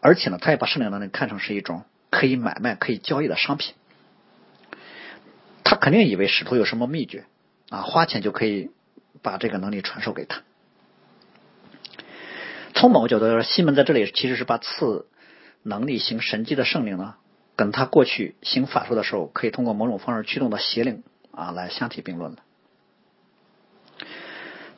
[0.00, 1.82] 而且呢，他也把圣灵能力看成是一种
[2.12, 3.74] 可以买卖、可以交易的商品。
[5.64, 7.24] 他肯定以为使徒有什么秘诀
[7.70, 8.70] 啊，花钱就可以
[9.22, 10.42] 把这个能力传授给他。
[12.74, 15.06] 从某个角度来说，西门在这里其实是把赐
[15.62, 17.14] 能力行神迹的圣灵呢。
[17.56, 22.42] 跟他过去行法术的时候，可以通过某种方式驱动的邪灵啊，来相提并论的。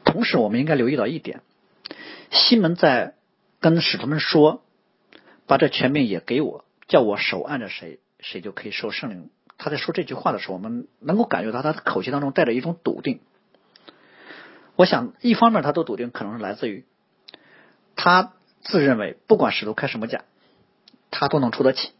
[0.05, 1.41] 同时，我们应该留意到一点：
[2.31, 3.15] 西门在
[3.61, 4.63] 跟使徒们说，
[5.47, 9.31] 把这权柄也给我，叫我手按着谁，谁就可以受圣灵。
[9.57, 13.21] 他在说这句话的时候，我们能够感觉到他的口气当中带着一种笃定。
[14.77, 16.85] 我想，一方面他都笃定，可能是来自于
[17.95, 20.25] 他自认为，不管使徒开什么价，
[21.11, 21.93] 他都能出得起。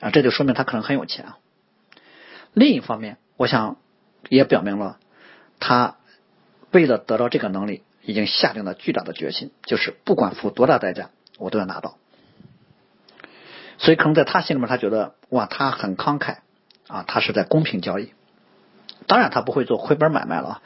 [0.00, 1.38] 啊，这就说明他可能很有钱啊。
[2.52, 3.78] 另一方面，我想
[4.28, 5.00] 也表明了
[5.58, 5.96] 他
[6.70, 11.98] 为了得到这个能力，已经下定了巨大的决心，就是不管付多大代价，我都要拿到。
[13.78, 16.38] 所以，可能在他心里面，他觉得哇，他很慷慨
[16.86, 18.12] 啊，他是在公平交易。
[19.06, 20.62] 当然，他不会做亏本买卖了。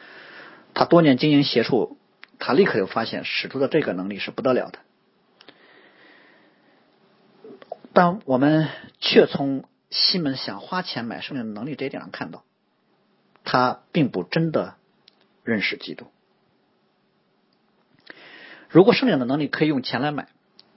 [0.75, 1.99] 他多年经营邪术，
[2.39, 4.79] 他立刻就发现使徒的这个能力是不得了的。
[7.93, 8.69] 但我们
[9.01, 12.45] 却从西门想花钱买圣灵的能力这一点上看到，
[13.45, 14.75] 他并不真的
[15.43, 16.07] 认识基督。
[18.69, 20.29] 如果圣灵的能力可以用钱来买，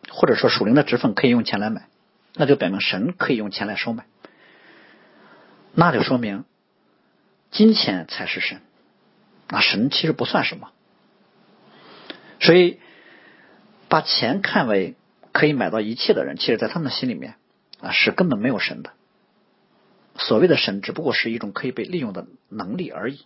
[0.10, 1.90] 或者说属灵的职分可以用钱来买，
[2.36, 4.06] 那就表明神可以用钱来收买，
[5.74, 6.46] 那就说明
[7.52, 8.62] 金钱才是神，
[9.50, 10.72] 那神其实不算什么。
[12.40, 12.80] 所以
[13.88, 14.96] 把钱看为。
[15.34, 17.36] 可以买到一切的人，其实，在他们的心里面
[17.80, 18.92] 啊，是根本没有神的。
[20.18, 23.26] 所谓的神，只不过是一种可以被利用的能力而已。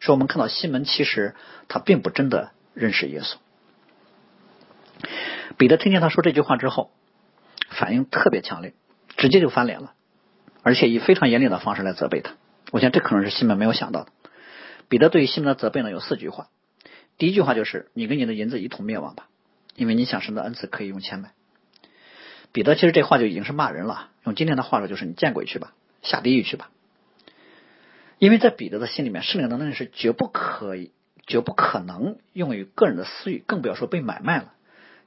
[0.00, 1.36] 所以我们看到西门，其实
[1.68, 3.36] 他并不真的认识耶稣。
[5.56, 6.90] 彼得听见他说这句话之后，
[7.82, 8.74] 反应特别强烈，
[9.16, 9.94] 直接就翻脸了，
[10.62, 12.34] 而且以非常严厉的方式来责备他。
[12.70, 14.12] 我想这可能是西门没有想到的。
[14.88, 16.46] 彼得对于西门的责备呢，有四句话。
[17.18, 19.26] 第一句话就是：“你跟你的银子一同灭亡吧。”
[19.74, 21.32] 因为你想神的恩赐可以用钱买，
[22.52, 24.10] 彼得其实这话就已经是骂人了。
[24.22, 25.72] 用今天的话说，就是你见鬼去吧，
[26.02, 26.70] 下地狱去吧。
[28.18, 30.92] 因为在彼得的心里面，圣灵的能力是绝不可以、
[31.26, 34.52] 绝不可能用于个人的私欲，更不要说被买卖了。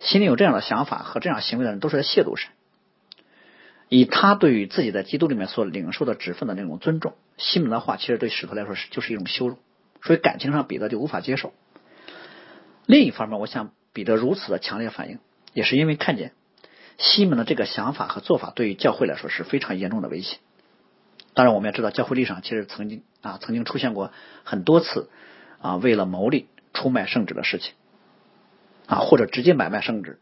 [0.02, 2.50] 心里有这样的想法和这样行为的人，都是在亵渎神。
[3.96, 9.58] 以他对于自己在基督里面所领受的职分的那种尊重，西门的话其实对使徒来说是就是一种羞辱，
[10.02, 11.54] 所以感情上彼得就无法接受。
[12.86, 15.20] 另一方面，我想彼得如此的强烈反应，
[15.54, 16.34] 也是因为看见
[16.98, 20.40] 西门的这个想法和做法对于教会来说是非常严重的威胁。
[21.34, 24.12] 当然，我们也知道教会历史上其实曾经啊曾经出现过
[24.44, 25.10] 很多次
[25.62, 27.74] 啊为了牟利出卖圣旨的事情
[28.88, 30.20] 啊，或者直接买卖圣旨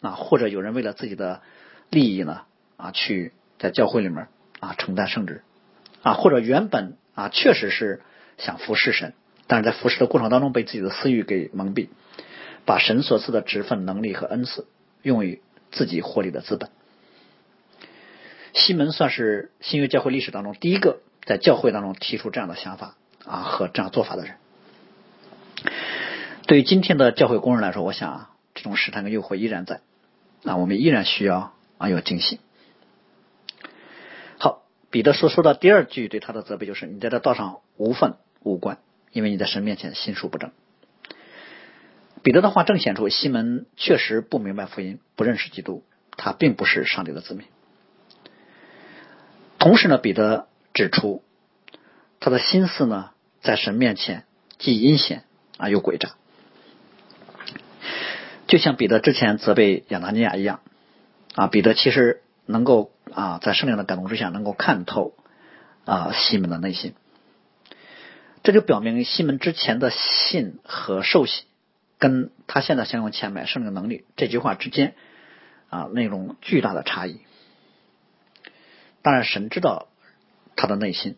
[0.00, 1.42] 啊，或者有人为了自己的
[1.90, 2.42] 利益呢
[2.76, 4.28] 啊去在教会里面
[4.60, 5.42] 啊承担圣旨
[6.02, 8.00] 啊，或者原本啊确实是
[8.38, 9.14] 想服侍神，
[9.46, 11.88] 但是在服侍的过程当中被自己的私欲给蒙蔽。
[12.64, 14.66] 把神所赐的职分、能力和恩赐
[15.00, 16.68] 用于自己获利的资本。
[18.54, 24.34] 西门算是新约教会历史当中第一个在教会当中提出这样的想法啊和这样做法的人。
[26.48, 29.80] 对于今天的教会工人来说，我想啊，这种试探跟诱惑依然在，
[30.42, 32.40] 那我们依然需要啊有惊喜。
[34.90, 38.78] 彼得所说的第二句对他的责备就是：你在这道上无份无关，
[39.12, 40.52] 因为你在神面前心术不正。
[42.22, 45.84] 彼得的话正显出西门确实不明白福音，不认识基督，
[46.16, 47.46] 他并不是上帝的子民。
[49.58, 51.22] 同时呢，彼得指出
[52.18, 53.10] 他的心思呢，
[53.42, 54.24] 在神面前
[54.58, 55.24] 既阴险
[55.56, 56.14] 啊又诡诈，
[58.46, 60.60] 就像彼得之前责备亚拿尼亚一样
[61.34, 61.48] 啊。
[61.48, 65.14] 彼得其实能够啊，在圣灵的感动之下，能够看透
[65.84, 66.94] 啊西门的内心，
[68.42, 71.44] 这就表明西门之前的信和受洗。
[71.98, 74.94] 跟他现在想用钱买圣灵的能力这句话之间
[75.70, 77.20] 啊，那种巨大的差异。
[79.00, 79.88] 当然，神知道
[80.56, 81.16] 他的内心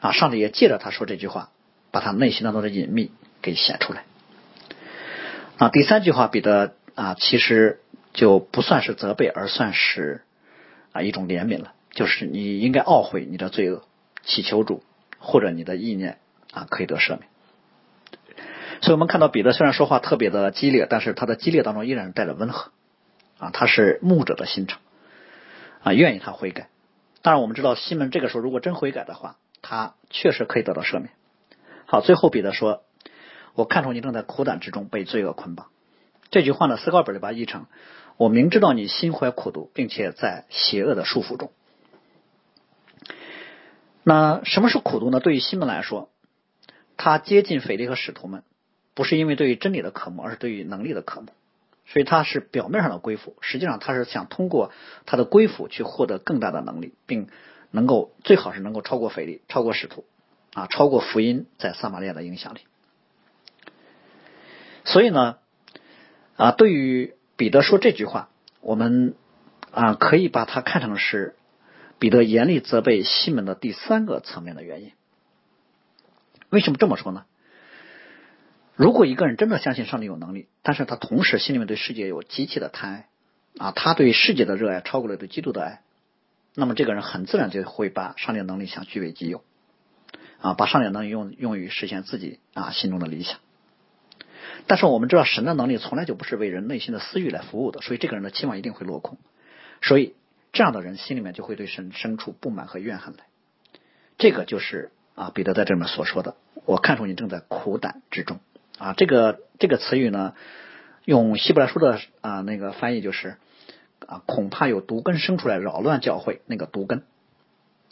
[0.00, 1.50] 啊，上帝也借着他说这句话，
[1.92, 3.12] 把他内心当中的隐秘
[3.42, 4.02] 给显出来。
[5.58, 7.80] 啊，第三句话，彼得啊，其实
[8.12, 10.24] 就不算是责备，而算是
[10.92, 13.82] 啊一种怜悯了，就是你应该懊悔你的罪恶，
[14.24, 14.82] 祈求主
[15.18, 16.18] 或者你的意念
[16.52, 17.28] 啊可以得赦免。
[18.80, 22.70] 所以我们看到彼得虽然说话特别的激烈，但是他的激烈当中依然带着温和
[23.38, 24.80] 啊，他是牧者的心肠
[25.82, 26.68] 啊，愿意他悔改。
[27.22, 31.10] 当然，我们知道西门这个时候如果真悔改的话，他确实可以得到赦免。
[31.86, 32.84] 好，最后彼得说
[33.54, 35.66] ：“我看出你正在苦胆之中被罪恶捆绑。”
[36.30, 37.66] 这句话呢，斯高本就把译成
[38.18, 41.50] ：“我明知道你心怀苦毒，并且在邪恶的束缚中。”
[44.04, 45.20] 那什么是苦毒呢？
[45.20, 46.10] 对于西门来说，
[46.98, 48.42] 他接近腓力和使徒们。
[48.94, 51.28] 不是因为对于真理的渴慕，而是对于能力的渴慕，
[51.86, 54.72] 所以他是表面上的归附，实际上他是想通过
[55.06, 57.28] 他的归附去获得更大的能力，并
[57.70, 60.04] 能够最好是能够超过腓力，超过使徒，
[60.52, 62.62] 啊，超过福音在撒玛利亚的影响力。
[64.84, 65.38] 所以呢，
[66.36, 68.28] 啊，对于彼得说这句话，
[68.60, 69.14] 我们
[69.70, 71.36] 啊可以把它看成是
[71.98, 74.92] 彼得严厉责备西门的第三个层面的原因。
[76.50, 77.24] 为什么这么说呢？
[78.74, 83.08] 如果一个人真的相信上帝有能力，但是他同时心里面对世界有极其的贪爱
[83.56, 85.82] 啊，他对世界的热爱超过了对基督的爱，
[86.56, 89.44] 那么这个人很自然就会把上帝的能力想据为己有
[90.40, 93.38] 啊，把上帝能力用用于实现自己啊心中的理想。
[94.66, 99.18] 但是我们知道神的能力从来就不是为人内心的私欲来服务的，所以这个人的期望一定会落空，
[99.80, 100.14] 所以
[100.52, 103.24] 这样的人心里面就会对神生出不满和怨恨来。
[104.18, 106.34] 这个就是啊彼得在这里面所说的，
[106.64, 108.40] 我看出你正在苦胆之中。
[108.78, 110.34] 啊，这个这个词语呢，
[111.04, 113.36] 用希伯来书的啊那个翻译就是
[114.06, 117.02] 啊，恐怕有毒根生出来扰乱教会那个毒根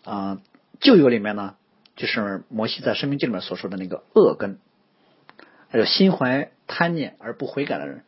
[0.04, 0.40] 啊。
[0.78, 1.56] 旧约里面呢，
[1.96, 4.60] 就是摩西在生命记里面所说的那个恶根，
[5.68, 8.04] 还有心怀贪念而不悔改的人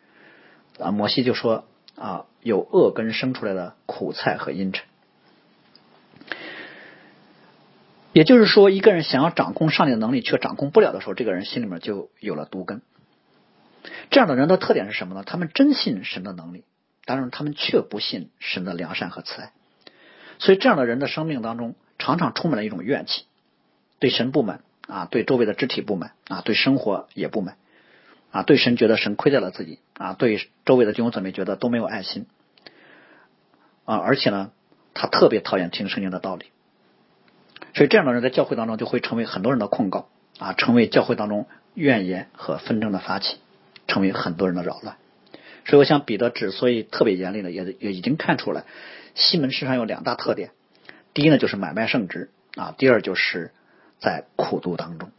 [0.78, 0.90] 啊。
[0.90, 1.64] 摩西就说
[1.96, 4.84] 啊，有恶根生出来的苦菜和阴沉。
[8.12, 12.82] 也就是说，一个人想要掌控上帝的能力，却掌控不了的时候，这个人心里面就有了毒根。
[14.10, 15.22] 这样的人的特点是什么呢？
[15.24, 16.64] 他们真信神的能力，
[17.04, 19.52] 当然他们却不信神的良善和慈爱。
[20.40, 23.24] 所以，这样的人的生命当中，常常充满了一种怨气，
[24.00, 27.56] 对神不满啊，对周围的肢体不满啊，对生活也不满
[28.32, 32.26] 啊，对神觉得神亏待了自己啊，对周围的弟兄姊妹觉得都没有爱心
[33.84, 34.50] 啊，而且呢，
[34.94, 36.46] 他特别讨厌听圣经的道理。
[37.74, 40.08] 所以这样的人在教会当中就会成为很多人的控告
[40.38, 43.36] 啊，成为教会当中怨言和纷争的发起，
[43.86, 44.96] 成为很多人的扰乱。
[45.66, 48.64] 所以我想彼得之所以特别严厉呢，也也已经看出来
[49.14, 50.50] 西门身上有两大特点：
[51.12, 53.52] 第一呢就是买卖圣职啊，第二就是
[54.00, 55.10] 在苦读当中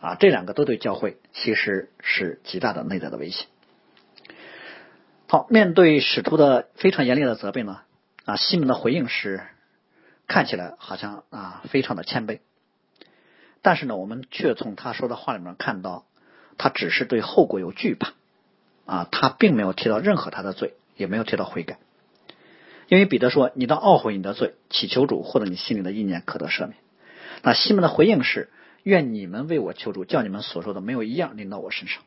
[0.00, 3.46] 啊，这两个都对教会其实是极大的内在的威胁。
[5.26, 7.80] 好，面对使徒的非常严厉的责备呢
[8.24, 9.42] 啊，西门的回应是
[10.26, 12.40] 看起来好像啊非常的谦卑，
[13.60, 16.06] 但是呢，我们却从他说的话里面看到，
[16.56, 18.12] 他只是对后果有惧怕
[18.86, 21.78] 啊，他并没有提到任何他的罪，也没有提到悔改。
[22.88, 26.74] 因为彼得说：“你当懊悔你的罪，祈求主，或者你心里的意念可得赦免。”
[27.42, 28.50] 那西门的回应是
[28.82, 32.02] ：“愿你们为我求助，叫你们所说的没有一样临到我身上。”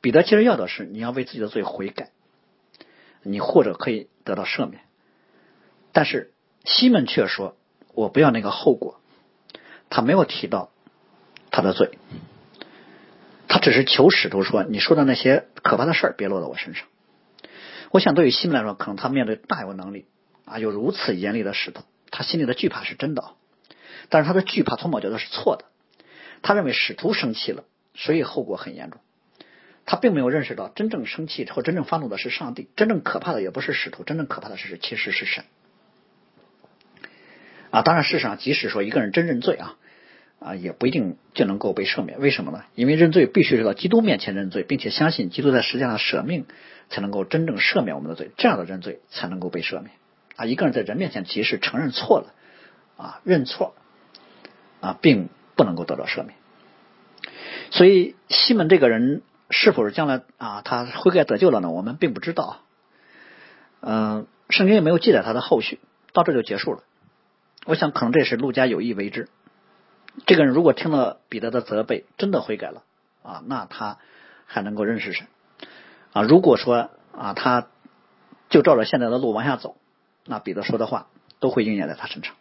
[0.00, 2.10] 彼得其实要的是你要为自己的罪悔改，
[3.22, 4.82] 你或者可以得到赦免。
[5.92, 6.32] 但是
[6.64, 7.56] 西门却说
[7.94, 9.00] ：“我不要那个后果。”
[9.90, 10.70] 他没有提到
[11.50, 11.98] 他的罪，
[13.46, 16.86] 他只是求使徒说：“你说的那些可怕的事儿别落到我身上。”
[17.92, 20.06] 我想，对于西门来说，可能他面对大有能力
[20.46, 23.22] 啊，有如此严厉的使徒，他心里的惧怕是真的，
[24.08, 25.64] 但是他的惧怕从某觉得是错的。
[26.42, 29.00] 他认为使徒生气了，所以后果很严重。
[29.84, 35.44] 他并没有认识到，真正生气或真正发怒的是上帝，真正可怕的也不是使徒，真正可怕的是其实是神。
[37.70, 39.76] 啊，当然，事实上，即使说一个人真认罪啊。
[40.44, 42.18] 啊，也不一定就能够被赦免。
[42.18, 42.64] 为什么呢？
[42.74, 46.46] 因为认罪必须是到基督面前认罪，并且相信基督在世界上舍命，
[46.90, 48.32] 才能够真正赦免我们的罪。
[48.36, 49.92] 这样的认罪才能够被赦免。
[50.34, 52.34] 啊，一个人在人面前即使承认错了，
[52.96, 53.76] 啊，认错，
[54.82, 56.34] 啊，并不能够得到赦免。
[57.70, 61.70] 所以西门这个人是否是将来啊他悔改得救了呢？
[61.70, 62.58] 我们并不知道。
[63.80, 65.80] 嗯，圣经也没有记载他的后续，
[66.12, 66.82] 到这就结束了。
[67.64, 69.28] 我想可能这也是陆家有意为之。
[70.26, 72.82] 这个人如果听了彼得的责备，真的悔改了
[73.22, 73.98] 啊，那他
[74.46, 75.26] 还能够认识神
[76.12, 76.22] 啊。
[76.22, 77.68] 如果说啊，他
[78.50, 79.76] 就照着现在的路往下走，
[80.26, 81.06] 那彼得说的话
[81.40, 82.34] 都会应验在他身上。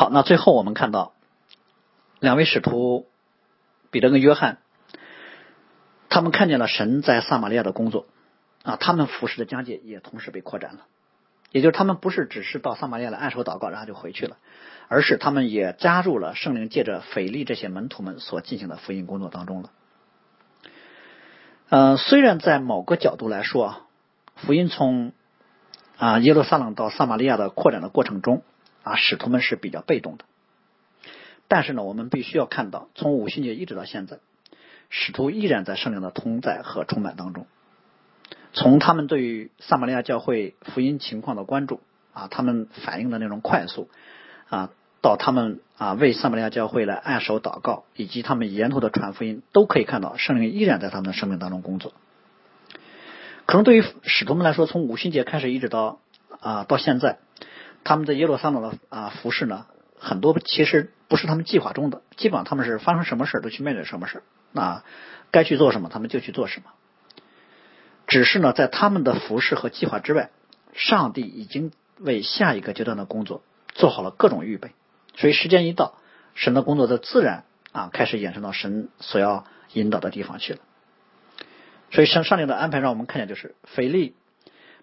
[0.00, 1.12] 好，那最后我们看到
[2.20, 3.06] 两位使徒
[3.90, 4.56] 彼得跟约翰，
[6.08, 8.06] 他们看见了神在撒玛利亚的工作
[8.62, 10.86] 啊，他们服侍的疆界也同时被扩展了，
[11.50, 14.38] 也就是他们不是只是到撒玛利亚来按手祷告，然后就回去了。
[14.88, 19.70] 而是他们也加入了圣灵借着腓力这些门徒们所进行的福音工作当中了。
[21.68, 23.80] 嗯，虽然在某个角度来说啊，
[24.36, 25.12] 福音从
[25.98, 28.42] 啊耶路撒冷到撒玛利亚的扩展的过程中
[28.90, 30.24] 啊，使徒们是比较被动的。
[31.48, 34.18] 但是呢，我们必须要看到，从五旬节一直到现在，
[34.88, 37.46] 使徒依然在圣灵的同在和充满当中。
[38.52, 41.80] 从他们对于撒玛利亚教会福音情况的关注
[42.12, 43.88] 啊，他们反应的那种快速
[44.48, 44.70] 啊。
[45.02, 51.94] 到他们啊为撒玛利亚教会来按手祷告，以及他们沿途的传福音，都可以看到圣灵依然在他们的生命当中工作。
[53.46, 56.00] 可能对于使徒们来说，从五旬节开始一直到
[56.40, 57.18] 啊到现在，
[57.84, 59.66] 他们在耶路撒冷的啊服饰呢，
[59.98, 64.22] 很多其实不是他们计划中的，基本上他们是发生什么事都去面对什么事
[64.52, 64.82] 那
[65.30, 66.70] 该去做什么他们就去做什么。
[68.06, 70.30] 只是呢，在他们的服饰和计划之外，
[70.74, 74.72] 上帝已经为下一个阶段的工作做好了各种预备。
[75.14, 75.94] 所以时间一到，
[76.34, 80.58] 神的工作就自然啊开始延伸到神所要引导的地方去了。
[81.92, 84.14] 所以上上帝的安排让我们看见，就是腓力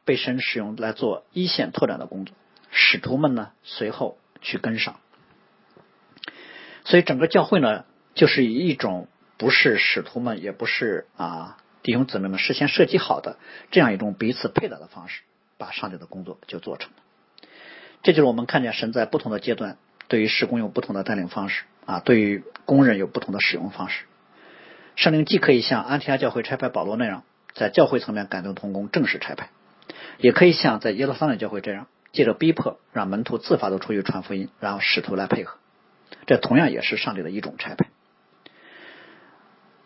[0.06, 2.36] 被神使用来做一线拓展的工作，
[2.80, 5.00] 使徒们呢随后去跟上。
[6.86, 9.08] 所以整个教会呢，就是以一种
[9.38, 13.38] 不是使徒们，也不是啊弟兄姊妹们事先设计好的
[13.72, 15.22] 这样一种彼此配搭的方式，
[15.58, 17.50] 把上帝的工作就做成了。
[18.04, 19.78] 这就是我们看见神在不同的阶段。
[20.10, 24.06] 对于施工有不同的带领方式啊，对于工人有不同的使用方式。
[24.96, 27.24] 圣灵既可以像安提阿教会差派保罗那样，
[27.54, 29.50] 在教会层面感动同工正式差派，
[30.20, 35.58] 也可以像在耶路撒冷教会这样，借着逼迫让门徒自发的出去传福音，然后使徒来配合。
[36.26, 37.88] 这同样也是上帝的一种差派。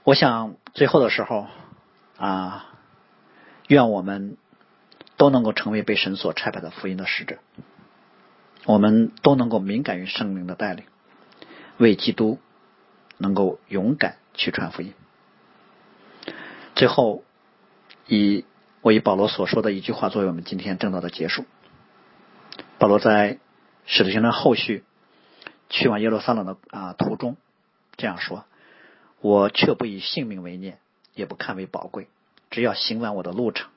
[0.03, 1.47] 我想最后的时候
[2.17, 2.65] 啊，
[3.67, 4.37] 愿我们
[5.17, 7.37] 都能够成为被神所差派的福音的使者。
[8.65, 10.85] 我们都能够敏感于圣灵的带领，
[11.77, 12.39] 为基督
[13.17, 14.93] 能够勇敢去传福音。
[16.75, 17.23] 最后，
[18.07, 18.45] 以
[18.81, 21.45] 我以保罗所说的一句话作为我们今天正道的结束。
[22.81, 23.37] 保罗在
[23.85, 24.83] 使徒行传后续
[25.69, 27.37] 去往耶路撒冷的啊途中
[27.95, 28.43] 这样说
[29.21, 30.79] ：“我却不以性命为念，
[31.13, 32.07] 也不看为宝贵，
[32.49, 33.69] 只要行完我的路程，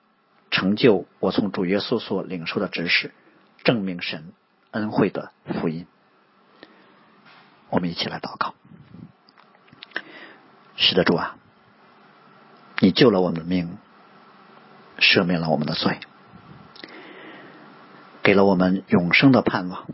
[0.50, 3.12] 成就我从主耶稣所领受的指示，
[3.62, 4.32] 证明神。”
[4.72, 5.86] 恩惠的福音，
[7.68, 8.54] 我们一起来祷告。
[10.76, 11.36] 是的，主啊，
[12.78, 13.76] 你救了我们的命，
[14.98, 16.00] 赦免了我们的罪，
[18.24, 19.84] 给了我们永生的盼望。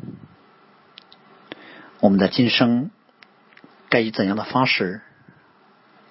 [1.99, 2.91] 我们的今生
[3.91, 5.03] 该以怎样的方式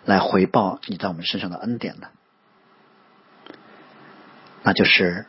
[0.03, 2.09] 来回报你在我们身上的恩典呢？
[4.63, 5.25] 那就是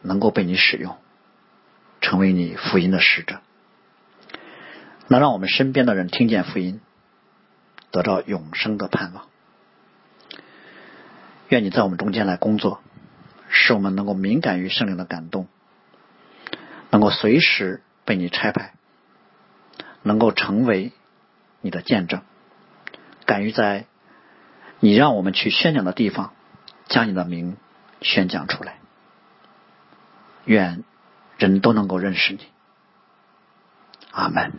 [0.00, 0.96] 能够被你使用，
[2.00, 3.40] 成为你福音的使者，
[5.08, 6.80] 能让我们身边的人听见福音，
[7.90, 9.26] 得到永生的盼望。
[11.50, 12.80] 愿你在我们中间来工作，
[13.50, 15.46] 使我们能够敏感于圣灵的感动，
[16.90, 18.74] 能够随时被你拆派，
[20.02, 20.92] 能够成为
[21.60, 22.22] 你的见证，
[23.26, 23.86] 敢于在
[24.80, 26.32] 你让我们去宣讲的地方，
[26.86, 27.56] 将你的名
[28.00, 28.78] 宣讲出来。
[30.44, 30.82] 愿
[31.36, 32.40] 人都能够认识你。
[34.12, 34.52] 阿门。